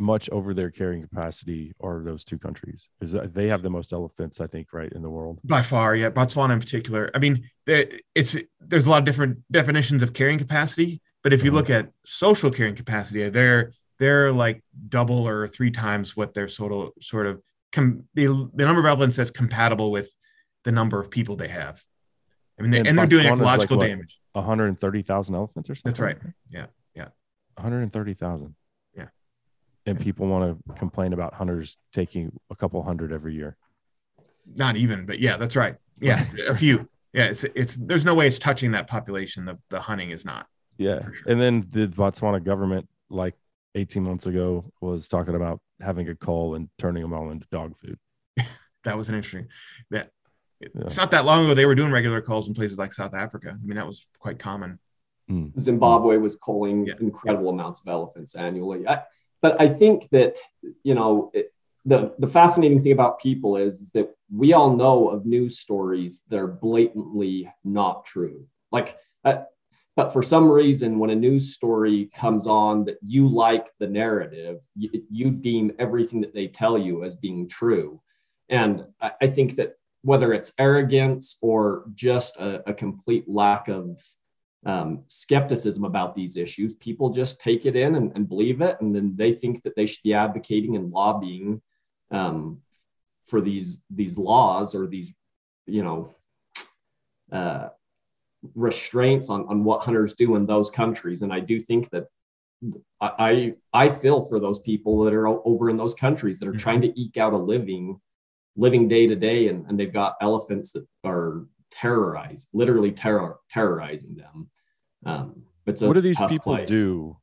much 0.00 0.28
over 0.30 0.54
their 0.54 0.70
carrying 0.70 1.02
capacity 1.02 1.72
are 1.80 2.02
those 2.02 2.24
two 2.24 2.38
countries? 2.38 2.88
Is 3.00 3.12
they 3.12 3.48
have 3.48 3.62
the 3.62 3.70
most 3.70 3.92
elephants, 3.92 4.40
I 4.40 4.46
think, 4.46 4.72
right 4.72 4.90
in 4.92 5.02
the 5.02 5.10
world 5.10 5.40
by 5.44 5.62
far. 5.62 5.94
Yeah, 5.94 6.10
Botswana 6.10 6.52
in 6.52 6.60
particular. 6.60 7.10
I 7.14 7.18
mean, 7.18 7.48
it's 7.66 8.36
there's 8.60 8.86
a 8.86 8.90
lot 8.90 8.98
of 8.98 9.04
different 9.04 9.38
definitions 9.50 10.02
of 10.02 10.12
carrying 10.12 10.38
capacity, 10.38 11.00
but 11.22 11.32
if 11.32 11.44
you 11.44 11.50
look 11.50 11.70
at 11.70 11.90
social 12.04 12.50
carrying 12.50 12.76
capacity, 12.76 13.28
they're 13.28 13.72
they're 13.98 14.32
like 14.32 14.62
double 14.88 15.28
or 15.28 15.46
three 15.46 15.70
times 15.70 16.16
what 16.16 16.34
they're 16.34 16.48
sort 16.48 16.72
of 16.72 16.90
sort 17.00 17.26
of 17.26 17.42
com- 17.72 18.04
the, 18.14 18.26
the 18.54 18.64
number 18.64 18.80
of 18.80 18.86
elephants 18.86 19.16
that's 19.16 19.30
compatible 19.30 19.90
with 19.90 20.10
the 20.64 20.72
number 20.72 20.98
of 20.98 21.10
people 21.10 21.36
they 21.36 21.48
have. 21.48 21.82
I 22.58 22.62
mean, 22.62 22.70
they, 22.70 22.78
and, 22.78 22.88
and 22.88 22.98
they're 22.98 23.06
doing 23.06 23.26
ecological 23.26 23.78
like, 23.78 23.88
damage. 23.88 24.18
130,000 24.32 25.34
elephants 25.34 25.70
or 25.70 25.74
something. 25.74 25.90
That's 25.90 26.00
right. 26.00 26.18
Yeah. 26.50 26.66
Yeah. 26.94 27.08
130,000 27.56 28.54
and 29.86 30.00
people 30.00 30.26
want 30.26 30.58
to 30.66 30.72
complain 30.74 31.12
about 31.12 31.34
hunters 31.34 31.76
taking 31.92 32.32
a 32.50 32.56
couple 32.56 32.82
hundred 32.82 33.12
every 33.12 33.34
year. 33.34 33.56
Not 34.54 34.76
even, 34.76 35.06
but 35.06 35.18
yeah, 35.18 35.36
that's 35.36 35.56
right. 35.56 35.76
Yeah, 36.02 36.24
a 36.48 36.54
few. 36.54 36.88
Yeah, 37.12 37.26
it's 37.26 37.44
it's 37.44 37.76
there's 37.76 38.06
no 38.06 38.14
way 38.14 38.26
it's 38.26 38.38
touching 38.38 38.72
that 38.72 38.86
population. 38.86 39.44
The 39.44 39.58
the 39.68 39.78
hunting 39.78 40.12
is 40.12 40.24
not. 40.24 40.46
Yeah, 40.78 41.02
sure. 41.02 41.12
and 41.26 41.38
then 41.38 41.66
the 41.68 41.88
Botswana 41.88 42.42
government, 42.42 42.88
like 43.10 43.34
18 43.74 44.02
months 44.02 44.24
ago, 44.24 44.72
was 44.80 45.08
talking 45.08 45.34
about 45.34 45.60
having 45.78 46.08
a 46.08 46.14
cull 46.14 46.54
and 46.54 46.70
turning 46.78 47.02
them 47.02 47.12
all 47.12 47.28
into 47.28 47.46
dog 47.52 47.76
food. 47.76 47.98
that 48.84 48.96
was 48.96 49.10
an 49.10 49.14
interesting. 49.14 49.48
That 49.90 50.10
it's 50.60 50.96
yeah. 50.96 51.02
not 51.02 51.10
that 51.10 51.26
long 51.26 51.44
ago 51.44 51.52
they 51.54 51.66
were 51.66 51.74
doing 51.74 51.92
regular 51.92 52.22
culls 52.22 52.48
in 52.48 52.54
places 52.54 52.78
like 52.78 52.94
South 52.94 53.14
Africa. 53.14 53.58
I 53.62 53.66
mean, 53.66 53.76
that 53.76 53.86
was 53.86 54.06
quite 54.18 54.38
common. 54.38 54.78
Mm. 55.30 55.58
Zimbabwe 55.60 56.16
was 56.16 56.36
culling 56.36 56.86
yeah. 56.86 56.94
incredible 57.00 57.50
amounts 57.50 57.80
of 57.80 57.88
elephants 57.88 58.34
annually. 58.34 58.86
I, 58.88 59.02
but 59.42 59.60
I 59.60 59.68
think 59.68 60.08
that 60.10 60.36
you 60.82 60.94
know 60.94 61.30
it, 61.34 61.52
the 61.84 62.14
the 62.18 62.26
fascinating 62.26 62.82
thing 62.82 62.92
about 62.92 63.20
people 63.20 63.56
is, 63.56 63.80
is 63.80 63.90
that 63.92 64.10
we 64.32 64.52
all 64.52 64.76
know 64.76 65.08
of 65.08 65.26
news 65.26 65.58
stories 65.58 66.22
that 66.28 66.38
are 66.38 66.46
blatantly 66.46 67.52
not 67.64 68.04
true. 68.04 68.46
Like, 68.70 68.96
uh, 69.24 69.42
but 69.96 70.12
for 70.12 70.22
some 70.22 70.48
reason, 70.50 70.98
when 70.98 71.10
a 71.10 71.14
news 71.16 71.54
story 71.54 72.08
comes 72.14 72.46
on 72.46 72.84
that 72.84 72.98
you 73.04 73.28
like 73.28 73.66
the 73.78 73.88
narrative, 73.88 74.62
you, 74.76 74.90
you 75.10 75.26
deem 75.26 75.72
everything 75.78 76.20
that 76.20 76.34
they 76.34 76.46
tell 76.46 76.78
you 76.78 77.04
as 77.04 77.16
being 77.16 77.48
true. 77.48 78.00
And 78.48 78.84
I, 79.00 79.12
I 79.22 79.26
think 79.26 79.56
that 79.56 79.74
whether 80.02 80.32
it's 80.32 80.52
arrogance 80.58 81.36
or 81.42 81.84
just 81.94 82.36
a, 82.36 82.68
a 82.68 82.74
complete 82.74 83.28
lack 83.28 83.68
of 83.68 84.00
um, 84.66 85.04
skepticism 85.06 85.84
about 85.84 86.14
these 86.14 86.36
issues. 86.36 86.74
People 86.74 87.10
just 87.10 87.40
take 87.40 87.64
it 87.64 87.76
in 87.76 87.94
and, 87.94 88.12
and, 88.14 88.28
believe 88.28 88.60
it, 88.60 88.76
and 88.80 88.94
then 88.94 89.14
they 89.16 89.32
think 89.32 89.62
that 89.62 89.74
they 89.74 89.86
should 89.86 90.02
be 90.02 90.14
advocating 90.14 90.76
and 90.76 90.90
lobbying 90.90 91.62
um, 92.10 92.58
for 93.26 93.40
these 93.40 93.80
these 93.88 94.18
laws 94.18 94.74
or 94.74 94.86
these, 94.86 95.14
you 95.66 95.82
know, 95.82 96.14
uh, 97.32 97.68
restraints 98.54 99.30
on, 99.30 99.46
on 99.48 99.64
what 99.64 99.82
hunters 99.82 100.14
do 100.14 100.36
in 100.36 100.46
those 100.46 100.70
countries. 100.70 101.22
And 101.22 101.32
I 101.32 101.40
do 101.40 101.60
think 101.60 101.90
that 101.90 102.08
I 103.00 103.54
I 103.72 103.88
feel 103.88 104.22
for 104.22 104.38
those 104.38 104.58
people 104.58 105.04
that 105.04 105.14
are 105.14 105.26
over 105.26 105.70
in 105.70 105.78
those 105.78 105.94
countries 105.94 106.38
that 106.38 106.48
are 106.48 106.52
mm-hmm. 106.52 106.58
trying 106.58 106.82
to 106.82 107.00
eke 107.00 107.16
out 107.16 107.32
a 107.32 107.38
living, 107.38 107.98
living 108.56 108.88
day 108.88 109.06
to 109.06 109.16
day, 109.16 109.48
and, 109.48 109.66
and 109.66 109.80
they've 109.80 109.92
got 109.92 110.16
elephants 110.20 110.72
that 110.72 110.86
are 111.04 111.46
terrorize, 111.70 112.46
literally 112.52 112.92
terror, 112.92 113.36
terrorizing 113.50 114.16
them. 114.16 114.50
Um, 115.04 115.42
it's 115.66 115.82
a 115.82 115.86
what 115.86 115.94
do 115.94 116.00
these 116.00 116.20
people 116.28 116.54
place. 116.54 116.68
do 116.68 117.16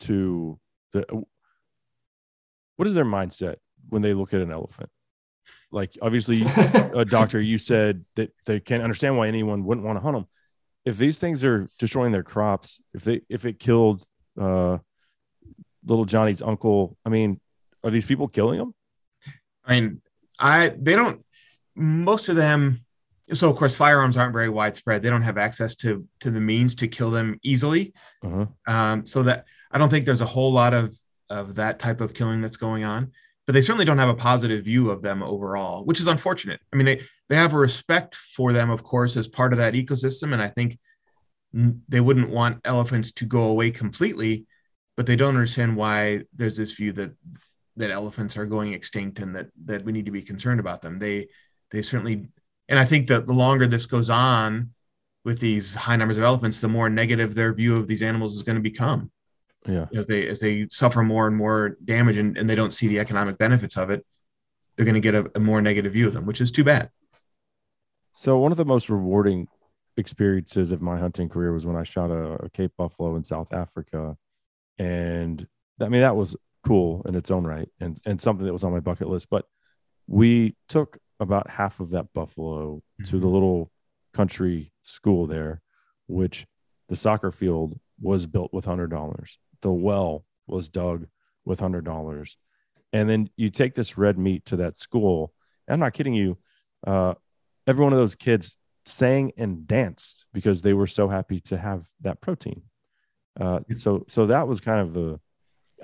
to 0.00 0.58
the 0.92 1.04
what 2.76 2.86
is 2.86 2.94
their 2.94 3.04
mindset 3.04 3.56
when 3.88 4.02
they 4.02 4.14
look 4.14 4.34
at 4.34 4.40
an 4.40 4.50
elephant 4.50 4.90
like 5.70 5.96
obviously 6.02 6.44
a 6.44 7.04
doctor 7.08 7.40
you 7.40 7.56
said 7.56 8.04
that 8.16 8.32
they 8.46 8.60
can't 8.60 8.82
understand 8.82 9.16
why 9.16 9.28
anyone 9.28 9.64
wouldn't 9.64 9.86
want 9.86 9.96
to 9.96 10.00
hunt 10.00 10.16
them 10.16 10.26
if 10.84 10.96
these 10.96 11.18
things 11.18 11.44
are 11.44 11.66
destroying 11.78 12.12
their 12.12 12.22
crops 12.22 12.82
if 12.94 13.04
they 13.04 13.20
if 13.28 13.44
it 13.44 13.58
killed 13.58 14.04
uh 14.38 14.78
little 15.84 16.04
johnny's 16.04 16.42
uncle 16.42 16.96
i 17.04 17.08
mean 17.08 17.40
are 17.84 17.90
these 17.90 18.06
people 18.06 18.28
killing 18.28 18.58
them 18.58 18.74
I 19.68 19.80
mean, 19.80 20.00
I 20.38 20.68
they 20.76 20.96
don't 20.96 21.24
most 21.76 22.28
of 22.28 22.36
them 22.36 22.80
so 23.32 23.50
of 23.50 23.56
course 23.56 23.76
firearms 23.76 24.16
aren't 24.16 24.32
very 24.32 24.48
widespread. 24.48 25.02
They 25.02 25.10
don't 25.10 25.22
have 25.22 25.38
access 25.38 25.74
to 25.76 26.06
to 26.20 26.30
the 26.30 26.40
means 26.40 26.74
to 26.76 26.88
kill 26.88 27.10
them 27.10 27.38
easily. 27.42 27.92
uh-huh. 28.24 28.46
Um, 28.66 29.06
so 29.06 29.22
that 29.24 29.46
I 29.70 29.78
don't 29.78 29.90
think 29.90 30.04
there's 30.04 30.20
a 30.20 30.26
whole 30.26 30.52
lot 30.52 30.74
of 30.74 30.94
of 31.30 31.56
that 31.56 31.78
type 31.78 32.00
of 32.00 32.14
killing 32.14 32.40
that's 32.40 32.56
going 32.56 32.84
on. 32.84 33.12
But 33.46 33.52
they 33.54 33.62
certainly 33.62 33.86
don't 33.86 33.98
have 33.98 34.10
a 34.10 34.14
positive 34.14 34.64
view 34.64 34.90
of 34.90 35.00
them 35.00 35.22
overall, 35.22 35.84
which 35.84 36.00
is 36.00 36.06
unfortunate. 36.06 36.60
I 36.72 36.76
mean, 36.76 36.86
they 36.86 37.00
they 37.28 37.36
have 37.36 37.54
a 37.54 37.58
respect 37.58 38.14
for 38.14 38.52
them, 38.52 38.70
of 38.70 38.82
course, 38.82 39.16
as 39.16 39.28
part 39.28 39.52
of 39.52 39.58
that 39.58 39.74
ecosystem, 39.74 40.32
and 40.32 40.42
I 40.42 40.48
think 40.48 40.78
they 41.52 42.00
wouldn't 42.00 42.30
want 42.30 42.60
elephants 42.64 43.10
to 43.12 43.24
go 43.24 43.44
away 43.44 43.70
completely, 43.70 44.46
but 44.96 45.06
they 45.06 45.16
don't 45.16 45.34
understand 45.34 45.76
why 45.76 46.24
there's 46.34 46.56
this 46.56 46.74
view 46.74 46.92
that 46.92 47.12
that 47.76 47.90
elephants 47.90 48.36
are 48.36 48.44
going 48.44 48.72
extinct 48.72 49.18
and 49.20 49.34
that 49.36 49.46
that 49.64 49.84
we 49.84 49.92
need 49.92 50.06
to 50.06 50.12
be 50.12 50.22
concerned 50.22 50.60
about 50.60 50.82
them. 50.82 50.98
They 50.98 51.28
they 51.70 51.82
certainly, 51.82 52.28
and 52.68 52.78
I 52.78 52.84
think 52.84 53.08
that 53.08 53.26
the 53.26 53.32
longer 53.32 53.66
this 53.66 53.86
goes 53.86 54.10
on 54.10 54.72
with 55.24 55.40
these 55.40 55.74
high 55.74 55.96
numbers 55.96 56.18
of 56.18 56.24
elephants, 56.24 56.60
the 56.60 56.68
more 56.68 56.88
negative 56.88 57.34
their 57.34 57.52
view 57.52 57.76
of 57.76 57.86
these 57.86 58.02
animals 58.02 58.36
is 58.36 58.42
going 58.42 58.56
to 58.56 58.62
become 58.62 59.10
yeah 59.66 59.86
as 59.94 60.06
they 60.06 60.26
as 60.28 60.40
they 60.40 60.66
suffer 60.70 61.02
more 61.02 61.26
and 61.26 61.36
more 61.36 61.76
damage 61.84 62.16
and, 62.16 62.38
and 62.38 62.48
they 62.48 62.54
don't 62.54 62.72
see 62.72 62.86
the 62.86 62.98
economic 62.98 63.38
benefits 63.38 63.76
of 63.76 63.90
it. 63.90 64.04
They're 64.76 64.86
going 64.86 64.94
to 64.94 65.00
get 65.00 65.14
a, 65.14 65.30
a 65.34 65.40
more 65.40 65.60
negative 65.60 65.92
view 65.92 66.06
of 66.06 66.14
them, 66.14 66.26
which 66.26 66.40
is 66.40 66.52
too 66.52 66.62
bad. 66.62 66.90
So 68.12 68.38
one 68.38 68.52
of 68.52 68.58
the 68.58 68.64
most 68.64 68.88
rewarding 68.88 69.48
experiences 69.96 70.70
of 70.70 70.80
my 70.80 70.98
hunting 70.98 71.28
career 71.28 71.52
was 71.52 71.66
when 71.66 71.76
I 71.76 71.82
shot 71.82 72.10
a, 72.10 72.44
a 72.44 72.50
Cape 72.50 72.72
buffalo 72.76 73.16
in 73.16 73.24
South 73.24 73.52
Africa, 73.52 74.16
and 74.78 75.46
I 75.80 75.88
mean 75.88 76.02
that 76.02 76.16
was 76.16 76.36
cool 76.64 77.02
in 77.08 77.14
its 77.14 77.30
own 77.30 77.44
right, 77.44 77.68
and 77.80 78.00
and 78.04 78.20
something 78.20 78.46
that 78.46 78.52
was 78.52 78.64
on 78.64 78.72
my 78.72 78.80
bucket 78.80 79.08
list. 79.08 79.28
But 79.30 79.46
we 80.06 80.56
took 80.68 80.98
about 81.20 81.50
half 81.50 81.80
of 81.80 81.90
that 81.90 82.12
buffalo 82.12 82.82
to 83.04 83.18
the 83.18 83.26
Mhm. 83.26 83.32
little 83.32 83.72
country 84.12 84.72
school 84.82 85.26
there, 85.26 85.60
which 86.06 86.46
the 86.88 86.96
soccer 86.96 87.30
field 87.30 87.78
was 88.00 88.26
built 88.26 88.52
with 88.52 88.64
hundred 88.64 88.88
dollars. 88.90 89.38
The 89.60 89.72
well 89.72 90.24
was 90.46 90.68
dug 90.68 91.06
with 91.44 91.60
hundred 91.60 91.84
dollars, 91.84 92.36
and 92.92 93.08
then 93.08 93.30
you 93.36 93.50
take 93.50 93.74
this 93.74 93.98
red 93.98 94.18
meat 94.18 94.44
to 94.46 94.56
that 94.56 94.76
school. 94.76 95.32
I'm 95.68 95.80
not 95.80 95.92
kidding 95.92 96.14
you. 96.14 96.38
Uh, 96.86 97.14
every 97.66 97.82
one 97.84 97.92
of 97.92 97.98
those 97.98 98.14
kids 98.14 98.56
sang 98.86 99.32
and 99.36 99.66
danced 99.66 100.26
because 100.32 100.62
they 100.62 100.72
were 100.72 100.86
so 100.86 101.08
happy 101.08 101.40
to 101.40 101.58
have 101.58 101.88
that 102.00 102.20
protein. 102.22 102.62
Uh, 103.38 103.60
so, 103.76 104.04
so 104.08 104.26
that 104.26 104.48
was 104.48 104.60
kind 104.60 104.80
of 104.80 104.94
the. 104.94 105.20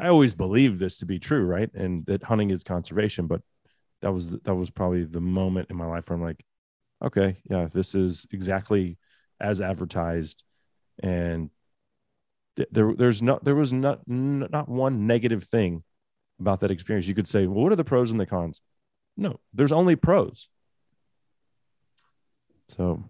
I 0.00 0.08
always 0.08 0.34
believed 0.34 0.78
this 0.80 0.98
to 0.98 1.06
be 1.06 1.18
true, 1.18 1.44
right? 1.44 1.72
And 1.74 2.04
that 2.06 2.22
hunting 2.24 2.50
is 2.50 2.64
conservation, 2.64 3.26
but 3.26 3.42
that 4.04 4.12
was 4.12 4.30
that 4.30 4.54
was 4.54 4.68
probably 4.68 5.04
the 5.04 5.20
moment 5.20 5.70
in 5.70 5.76
my 5.76 5.86
life 5.86 6.08
where 6.08 6.16
I'm 6.18 6.22
like, 6.22 6.44
okay, 7.02 7.36
yeah, 7.48 7.68
this 7.72 7.94
is 7.94 8.26
exactly 8.30 8.98
as 9.40 9.62
advertised, 9.62 10.42
and 11.02 11.48
th- 12.56 12.68
there 12.70 12.94
there's 12.94 13.22
not 13.22 13.44
there 13.44 13.54
was 13.54 13.72
not 13.72 14.00
n- 14.08 14.46
not 14.50 14.68
one 14.68 15.06
negative 15.06 15.44
thing 15.44 15.82
about 16.38 16.60
that 16.60 16.70
experience. 16.70 17.08
You 17.08 17.14
could 17.14 17.26
say, 17.26 17.46
well, 17.46 17.62
what 17.62 17.72
are 17.72 17.76
the 17.76 17.84
pros 17.84 18.10
and 18.10 18.20
the 18.20 18.26
cons? 18.26 18.60
No, 19.16 19.40
there's 19.54 19.72
only 19.72 19.96
pros. 19.96 20.48
So 22.68 23.02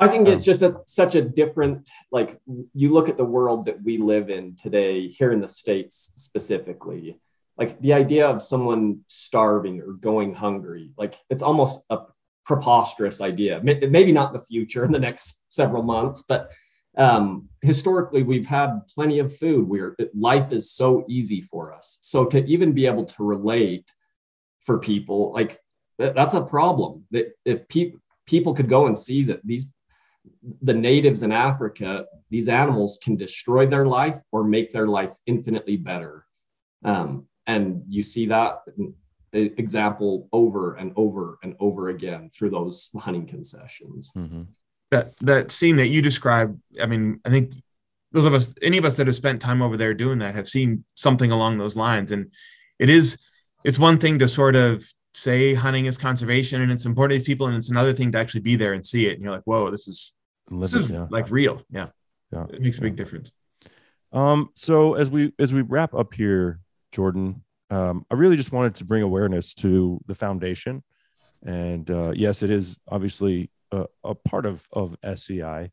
I 0.00 0.08
think 0.08 0.26
Um, 0.26 0.34
it's 0.34 0.44
just 0.44 0.62
a, 0.62 0.80
such 0.86 1.14
a 1.14 1.22
different, 1.22 1.88
like, 2.10 2.40
you 2.74 2.92
look 2.92 3.08
at 3.08 3.16
the 3.16 3.24
world 3.24 3.66
that 3.66 3.82
we 3.82 3.98
live 3.98 4.30
in 4.30 4.56
today, 4.56 5.06
here 5.06 5.32
in 5.32 5.40
the 5.40 5.48
States 5.48 6.12
specifically, 6.16 7.18
like 7.58 7.78
the 7.80 7.92
idea 7.92 8.26
of 8.26 8.40
someone 8.40 9.00
starving 9.08 9.80
or 9.80 9.92
going 9.92 10.34
hungry, 10.34 10.92
like, 10.96 11.16
it's 11.28 11.42
almost 11.42 11.80
a 11.90 11.98
preposterous 12.46 13.20
idea. 13.20 13.60
Maybe 13.62 14.12
not 14.12 14.30
in 14.30 14.38
the 14.38 14.44
future, 14.44 14.84
in 14.84 14.92
the 14.92 14.98
next 14.98 15.42
several 15.48 15.82
months, 15.82 16.22
but 16.22 16.50
um, 16.96 17.48
historically, 17.60 18.22
we've 18.22 18.46
had 18.46 18.80
plenty 18.92 19.18
of 19.18 19.36
food. 19.36 19.68
We're, 19.68 19.96
life 20.14 20.50
is 20.52 20.72
so 20.72 21.04
easy 21.08 21.40
for 21.40 21.72
us. 21.72 21.98
So 22.00 22.24
to 22.26 22.44
even 22.46 22.72
be 22.72 22.86
able 22.86 23.04
to 23.04 23.22
relate 23.22 23.92
for 24.62 24.78
people, 24.78 25.32
like, 25.32 25.58
that's 25.98 26.34
a 26.34 26.42
problem. 26.42 27.04
That 27.10 27.32
if 27.44 27.68
people 27.68 28.00
people 28.26 28.52
could 28.54 28.68
go 28.68 28.86
and 28.86 28.96
see 28.96 29.22
that 29.24 29.40
these 29.44 29.66
the 30.62 30.74
natives 30.74 31.22
in 31.22 31.32
Africa, 31.32 32.06
these 32.30 32.48
animals 32.48 32.98
can 33.02 33.16
destroy 33.16 33.66
their 33.66 33.86
life 33.86 34.20
or 34.32 34.44
make 34.44 34.70
their 34.72 34.86
life 34.86 35.16
infinitely 35.26 35.76
better. 35.76 36.24
Um, 36.84 37.27
and 37.48 37.82
you 37.88 38.02
see 38.02 38.26
that 38.26 38.62
example 39.32 40.28
over 40.32 40.74
and 40.74 40.92
over 40.96 41.38
and 41.42 41.56
over 41.58 41.88
again 41.88 42.30
through 42.32 42.50
those 42.50 42.90
hunting 42.96 43.26
concessions. 43.26 44.12
mhm. 44.16 44.46
That 44.90 45.16
that 45.18 45.50
scene 45.50 45.76
that 45.76 45.88
you 45.88 46.00
described, 46.00 46.60
I 46.80 46.86
mean, 46.86 47.20
I 47.24 47.28
think 47.28 47.52
those 48.12 48.24
of 48.24 48.32
us, 48.32 48.54
any 48.62 48.78
of 48.78 48.86
us 48.86 48.94
that 48.96 49.06
have 49.06 49.16
spent 49.16 49.42
time 49.42 49.60
over 49.60 49.76
there 49.76 49.92
doing 49.92 50.20
that, 50.20 50.34
have 50.34 50.48
seen 50.48 50.84
something 50.94 51.30
along 51.30 51.58
those 51.58 51.76
lines. 51.76 52.10
And 52.10 52.32
it 52.78 52.88
is, 52.88 53.18
it's 53.64 53.78
one 53.78 53.98
thing 53.98 54.18
to 54.20 54.28
sort 54.28 54.56
of 54.56 54.82
say 55.12 55.52
hunting 55.52 55.84
is 55.84 55.98
conservation 55.98 56.62
and 56.62 56.72
it's 56.72 56.86
important 56.86 57.12
to 57.12 57.18
these 57.18 57.26
people, 57.26 57.48
and 57.48 57.56
it's 57.56 57.68
another 57.68 57.92
thing 57.92 58.12
to 58.12 58.18
actually 58.18 58.40
be 58.40 58.56
there 58.56 58.72
and 58.72 58.86
see 58.86 59.06
it. 59.06 59.14
And 59.14 59.22
you're 59.22 59.32
like, 59.32 59.44
whoa, 59.44 59.70
this 59.70 59.88
is 59.88 60.14
this 60.50 60.72
Live 60.72 60.80
it, 60.80 60.84
is 60.84 60.90
yeah. 60.90 61.06
like 61.10 61.30
real. 61.30 61.60
Yeah, 61.70 61.88
Yeah, 62.32 62.46
it 62.48 62.62
makes 62.62 62.78
a 62.78 62.82
big 62.82 62.96
yeah. 62.96 63.04
difference. 63.04 63.30
Um, 64.12 64.48
so 64.54 64.94
as 64.94 65.10
we 65.10 65.32
as 65.38 65.52
we 65.52 65.60
wrap 65.60 65.92
up 65.92 66.14
here, 66.14 66.60
Jordan, 66.92 67.42
um, 67.70 68.04
I 68.10 68.14
really 68.14 68.36
just 68.36 68.52
wanted 68.52 68.74
to 68.76 68.84
bring 68.84 69.02
awareness 69.02 69.54
to 69.54 70.00
the 70.06 70.14
foundation, 70.14 70.82
and 71.44 71.90
uh, 71.90 72.12
yes, 72.14 72.42
it 72.42 72.50
is 72.50 72.78
obviously 72.88 73.50
a, 73.72 73.86
a 74.04 74.14
part 74.14 74.46
of 74.46 74.66
of 74.72 74.96
SCI, 75.02 75.70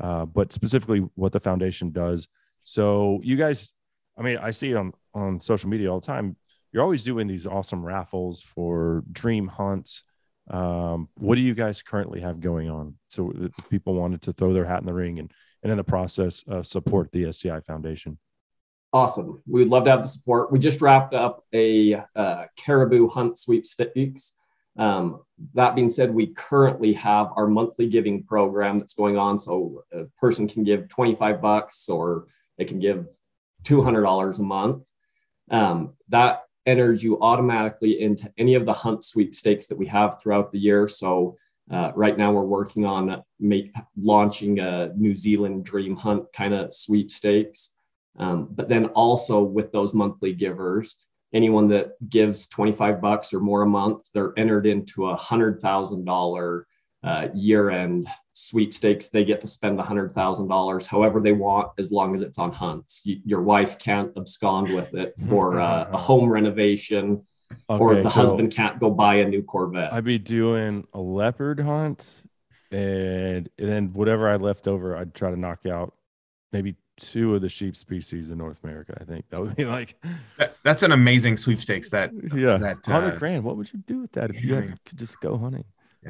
uh, 0.00 0.26
but 0.26 0.52
specifically 0.52 1.00
what 1.14 1.32
the 1.32 1.40
foundation 1.40 1.90
does. 1.90 2.28
So 2.62 3.20
you 3.22 3.36
guys, 3.36 3.72
I 4.18 4.22
mean, 4.22 4.38
I 4.38 4.50
see 4.50 4.70
it 4.70 4.76
on 4.76 4.92
on 5.14 5.40
social 5.40 5.70
media 5.70 5.90
all 5.90 6.00
the 6.00 6.06
time. 6.06 6.36
You're 6.72 6.82
always 6.82 7.04
doing 7.04 7.26
these 7.26 7.46
awesome 7.46 7.84
raffles 7.84 8.42
for 8.42 9.02
dream 9.10 9.48
hunts. 9.48 10.04
Um, 10.50 11.08
what 11.16 11.34
do 11.36 11.40
you 11.40 11.54
guys 11.54 11.82
currently 11.82 12.20
have 12.20 12.40
going 12.40 12.68
on? 12.68 12.96
So 13.08 13.32
that 13.34 13.52
people 13.70 13.94
wanted 13.94 14.22
to 14.22 14.32
throw 14.32 14.52
their 14.52 14.66
hat 14.66 14.80
in 14.80 14.86
the 14.86 14.94
ring 14.94 15.18
and 15.18 15.32
and 15.62 15.72
in 15.72 15.78
the 15.78 15.84
process 15.84 16.44
uh, 16.48 16.62
support 16.62 17.10
the 17.10 17.26
SCI 17.28 17.60
Foundation. 17.60 18.18
Awesome. 18.92 19.42
We'd 19.46 19.68
love 19.68 19.84
to 19.84 19.90
have 19.90 20.02
the 20.02 20.08
support. 20.08 20.50
We 20.50 20.58
just 20.58 20.80
wrapped 20.80 21.12
up 21.12 21.44
a 21.52 22.02
uh, 22.16 22.44
caribou 22.56 23.08
hunt 23.08 23.36
sweepstakes. 23.36 24.32
Um, 24.78 25.22
that 25.54 25.74
being 25.74 25.90
said, 25.90 26.14
we 26.14 26.28
currently 26.28 26.94
have 26.94 27.28
our 27.36 27.46
monthly 27.46 27.88
giving 27.88 28.22
program 28.22 28.78
that's 28.78 28.94
going 28.94 29.18
on. 29.18 29.38
So 29.38 29.84
a 29.92 30.04
person 30.18 30.48
can 30.48 30.64
give 30.64 30.88
25 30.88 31.42
bucks 31.42 31.88
or 31.88 32.26
they 32.56 32.64
can 32.64 32.78
give 32.78 33.08
$200 33.64 34.38
a 34.38 34.42
month. 34.42 34.88
Um, 35.50 35.94
that 36.08 36.44
enters 36.64 37.02
you 37.02 37.20
automatically 37.20 38.00
into 38.00 38.32
any 38.38 38.54
of 38.54 38.66
the 38.66 38.72
hunt 38.72 39.04
sweepstakes 39.04 39.66
that 39.66 39.78
we 39.78 39.86
have 39.86 40.20
throughout 40.20 40.52
the 40.52 40.58
year. 40.58 40.88
So 40.88 41.36
uh, 41.70 41.92
right 41.94 42.16
now 42.16 42.32
we're 42.32 42.42
working 42.42 42.86
on 42.86 43.22
make, 43.38 43.74
launching 43.96 44.60
a 44.60 44.92
New 44.96 45.14
Zealand 45.14 45.64
dream 45.64 45.96
hunt 45.96 46.24
kind 46.32 46.54
of 46.54 46.74
sweepstakes. 46.74 47.74
Um, 48.18 48.48
but 48.50 48.68
then 48.68 48.86
also 48.86 49.42
with 49.42 49.72
those 49.72 49.94
monthly 49.94 50.32
givers, 50.32 50.96
anyone 51.32 51.68
that 51.68 51.92
gives 52.08 52.46
25 52.48 53.00
bucks 53.00 53.32
or 53.32 53.40
more 53.40 53.62
a 53.62 53.66
month, 53.66 54.08
they're 54.12 54.32
entered 54.36 54.66
into 54.66 55.06
a 55.06 55.16
hundred 55.16 55.60
thousand 55.60 56.04
dollar 56.04 56.66
uh, 57.04 57.28
year 57.34 57.70
end 57.70 58.08
sweepstakes. 58.32 59.10
They 59.10 59.24
get 59.24 59.40
to 59.42 59.46
spend 59.46 59.78
a 59.78 59.82
hundred 59.82 60.14
thousand 60.14 60.48
dollars 60.48 60.86
however 60.86 61.20
they 61.20 61.32
want, 61.32 61.70
as 61.78 61.92
long 61.92 62.14
as 62.14 62.22
it's 62.22 62.38
on 62.38 62.52
hunts. 62.52 63.02
Your 63.04 63.42
wife 63.42 63.78
can't 63.78 64.12
abscond 64.16 64.74
with 64.74 64.94
it 64.94 65.14
for 65.28 65.60
uh, 65.60 65.88
a 65.92 65.96
home 65.96 66.28
renovation, 66.28 67.24
or 67.68 67.94
the 67.96 68.10
so 68.10 68.22
husband 68.22 68.52
can't 68.52 68.80
go 68.80 68.90
buy 68.90 69.16
a 69.16 69.28
new 69.28 69.42
Corvette. 69.42 69.92
I'd 69.92 70.04
be 70.04 70.18
doing 70.18 70.86
a 70.92 71.00
leopard 71.00 71.60
hunt, 71.60 72.22
and, 72.72 73.48
and 73.58 73.68
then 73.68 73.92
whatever 73.92 74.28
I 74.28 74.36
left 74.36 74.66
over, 74.66 74.96
I'd 74.96 75.14
try 75.14 75.30
to 75.30 75.36
knock 75.36 75.66
out 75.66 75.94
maybe 76.52 76.76
two 76.98 77.34
of 77.34 77.40
the 77.40 77.48
sheep 77.48 77.74
species 77.76 78.30
in 78.30 78.38
North 78.38 78.62
America. 78.62 78.96
I 79.00 79.04
think 79.04 79.24
that 79.30 79.40
would 79.40 79.56
be 79.56 79.64
like, 79.64 79.96
That, 80.36 80.56
that's 80.62 80.82
an 80.82 80.92
amazing 80.92 81.38
sweepstakes. 81.38 81.88
That 81.90 82.10
yeah, 82.34 82.58
That, 82.58 82.84
hundred 82.84 83.14
uh, 83.14 83.18
grand. 83.18 83.44
What 83.44 83.56
would 83.56 83.72
you 83.72 83.78
do 83.86 84.00
with 84.00 84.12
that 84.12 84.30
if 84.30 84.44
you 84.44 84.54
yeah, 84.54 84.60
had, 84.62 84.84
could 84.84 84.98
just 84.98 85.18
go 85.20 85.38
hunting? 85.38 85.64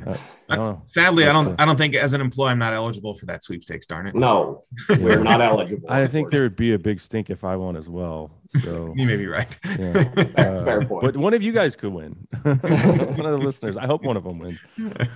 Uh, 0.06 0.16
I. 0.50 0.76
Sadly, 0.92 1.24
I 1.26 1.32
don't. 1.32 1.48
uh, 1.48 1.56
I 1.58 1.64
don't 1.64 1.76
think 1.76 1.94
as 1.94 2.12
an 2.12 2.20
employee, 2.20 2.50
I'm 2.50 2.58
not 2.58 2.74
eligible 2.74 3.14
for 3.14 3.24
that 3.26 3.42
sweepstakes. 3.42 3.86
Darn 3.86 4.06
it. 4.06 4.14
No, 4.14 4.64
we're 5.00 5.22
not 5.22 5.40
eligible. 5.40 5.90
I 5.90 6.06
think 6.06 6.30
there 6.30 6.42
would 6.42 6.56
be 6.56 6.74
a 6.74 6.78
big 6.78 7.00
stink 7.00 7.30
if 7.30 7.42
I 7.42 7.56
won 7.56 7.74
as 7.74 7.88
well. 7.88 8.30
So 8.48 8.92
You 8.96 9.06
may 9.06 9.16
be 9.16 9.26
right. 9.26 9.58
Yeah. 9.78 9.92
Fair- 10.12 10.64
fair 10.64 10.80
point. 10.82 11.04
But 11.04 11.16
one 11.16 11.32
of 11.32 11.42
you 11.42 11.52
guys 11.52 11.74
could 11.74 11.92
win. 11.92 12.26
one 12.42 12.58
of 12.60 13.32
the 13.32 13.38
listeners. 13.38 13.76
I 13.76 13.86
hope 13.86 14.04
one 14.04 14.16
of 14.16 14.24
them 14.24 14.38
wins. 14.38 14.60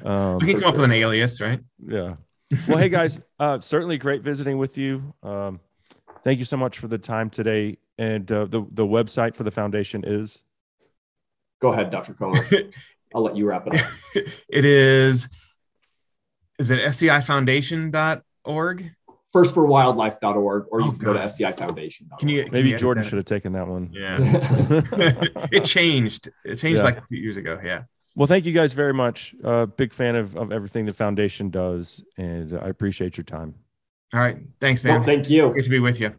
Um, 0.05 0.39
we 0.39 0.47
can 0.47 0.61
come 0.61 0.71
up 0.71 0.75
with 0.77 0.85
an 0.85 0.93
alias, 0.93 1.41
right? 1.41 1.61
yeah. 1.87 2.15
Well, 2.69 2.79
hey 2.79 2.89
guys, 2.89 3.21
uh, 3.39 3.61
certainly 3.61 3.99
great 3.99 4.23
visiting 4.23 4.59
with 4.59 4.77
you. 4.79 5.15
Um, 5.23 5.61
thank 6.25 6.39
you 6.39 6.45
so 6.45 6.57
much 6.57 6.79
for 6.79 6.89
the 6.89 6.99
time 6.99 7.31
today. 7.31 7.79
And 7.99 8.31
uh, 8.33 8.47
the 8.47 8.63
the 8.73 8.87
website 8.87 9.35
for 9.35 9.45
the 9.45 9.51
foundation 9.51 10.03
is 10.07 10.45
Go 11.61 11.73
ahead, 11.73 11.91
Dr. 11.91 12.15
Comer. 12.15 12.39
I'll 13.15 13.23
let 13.23 13.37
you 13.37 13.47
wrap 13.47 13.67
it 13.69 13.79
up. 13.81 13.87
it 14.49 14.65
is. 14.65 15.29
Is 16.59 16.71
it 16.71 16.81
SCIFoundation.org? 16.81 18.91
Firstforwildlife.org, 19.35 20.67
or 20.71 20.81
you 20.81 20.87
Oh, 20.87 20.91
can 20.91 20.99
go 20.99 21.13
to 21.13 21.19
God. 21.21 21.29
SCIFoundation.org. 21.29 22.19
Can 22.19 22.29
you? 22.29 22.45
can 22.45 22.53
maybe 22.53 22.69
you 22.69 22.75
edit 22.75 22.81
Jordan 22.83 23.05
should 23.05 23.17
have 23.17 23.25
taken 23.25 23.53
that 23.53 23.67
one. 23.69 23.91
Yeah. 23.93 24.19
it 25.53 25.65
changed. 25.65 26.29
It 26.45 26.57
changed 26.57 26.79
Yeah. 26.79 26.85
like 26.85 26.99
a 26.99 27.03
few 27.07 27.19
years 27.19 27.37
ago. 27.37 27.59
Yeah. 27.63 27.85
Well, 28.15 28.27
thank 28.27 28.45
you 28.45 28.53
guys 28.53 28.75
very 28.75 28.93
much. 28.93 29.35
Uh, 29.43 29.67
big 29.67 29.93
fan 29.93 30.17
of, 30.17 30.37
of 30.37 30.53
everything 30.53 30.85
the 30.85 30.95
foundation 30.95 31.49
does, 31.51 32.05
and 32.19 32.53
I 32.53 32.69
appreciate 32.69 33.17
your 33.17 33.25
time. 33.25 33.55
All 34.13 34.21
right. 34.21 34.37
Thanks, 34.61 34.85
man. 34.85 34.97
Well, 34.97 35.05
thank 35.05 35.31
you. 35.31 35.53
Good 35.55 35.65
to 35.65 35.71
be 35.71 35.79
with 35.79 35.99
you. 35.99 36.15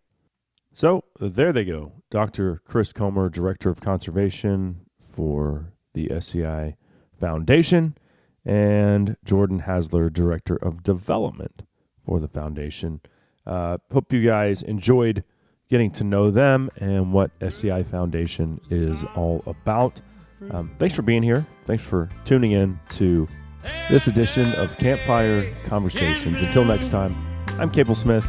So 0.72 1.04
there 1.20 1.54
they 1.54 1.66
go. 1.66 1.92
Dr. 2.10 2.62
Chris 2.66 2.92
Comer, 2.92 3.30
Director 3.30 3.70
of 3.70 3.80
Conservation 3.80 4.82
for 5.08 5.74
the 5.94 6.12
SCI 6.12 6.76
Foundation, 7.20 7.96
and 8.44 9.16
Jordan 9.24 9.62
Hasler, 9.62 10.12
Director 10.12 10.56
of 10.56 10.82
Development 10.82 11.62
for 12.04 12.20
the 12.20 12.28
Foundation. 12.28 13.02
Uh, 13.46 13.78
hope 13.92 14.12
you 14.12 14.26
guys 14.26 14.64
enjoyed 14.64 15.24
getting 15.70 15.92
to 15.92 16.04
know 16.04 16.32
them 16.32 16.72
and 16.78 17.14
what 17.14 17.30
SCI 17.40 17.84
Foundation 17.84 18.60
is 18.72 19.06
all 19.16 19.44
about. 19.46 20.02
Um, 20.52 20.72
thanks 20.80 20.96
for 20.96 21.02
being 21.02 21.24
here. 21.24 21.46
Thanks 21.66 21.84
for 21.84 22.10
tuning 22.26 22.52
in 22.52 22.80
to 22.90 23.28
this 23.90 24.08
edition 24.08 24.54
of 24.54 24.78
Campfire 24.78 25.54
Conversations. 25.66 26.42
Until 26.42 26.66
next 26.66 26.90
time, 26.92 27.16
I'm 27.60 27.70
Cable 27.70 27.96
Smith. 27.96 28.26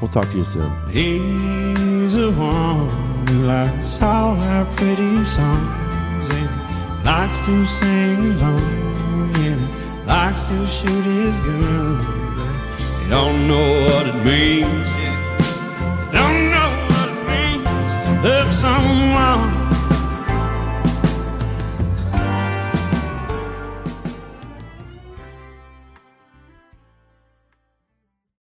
We'll 0.00 0.10
talk 0.10 0.30
to 0.30 0.38
you 0.38 0.44
soon. 0.44 0.70
He's 0.90 2.14
the 2.14 2.32
one 2.32 3.46
likes 3.46 4.00
all 4.02 4.40
our 4.40 4.64
pretty 4.76 5.22
songs 5.24 6.28
and 6.30 7.04
likes 7.04 7.44
to 7.46 7.66
sing 7.66 8.24
along 8.24 9.34
and 9.36 10.06
likes 10.06 10.48
to 10.48 10.66
shoot 10.66 11.04
his 11.04 11.40
gun. 11.40 11.98
But 12.36 13.08
don't 13.08 13.48
know 13.48 13.86
what 13.86 14.06
it 14.06 14.24
means. 14.24 14.88
Don't 16.12 16.50
know 16.50 16.86
what 16.88 17.08
it 17.10 17.26
means 17.28 18.24
love 18.24 18.54
someone 18.54 19.63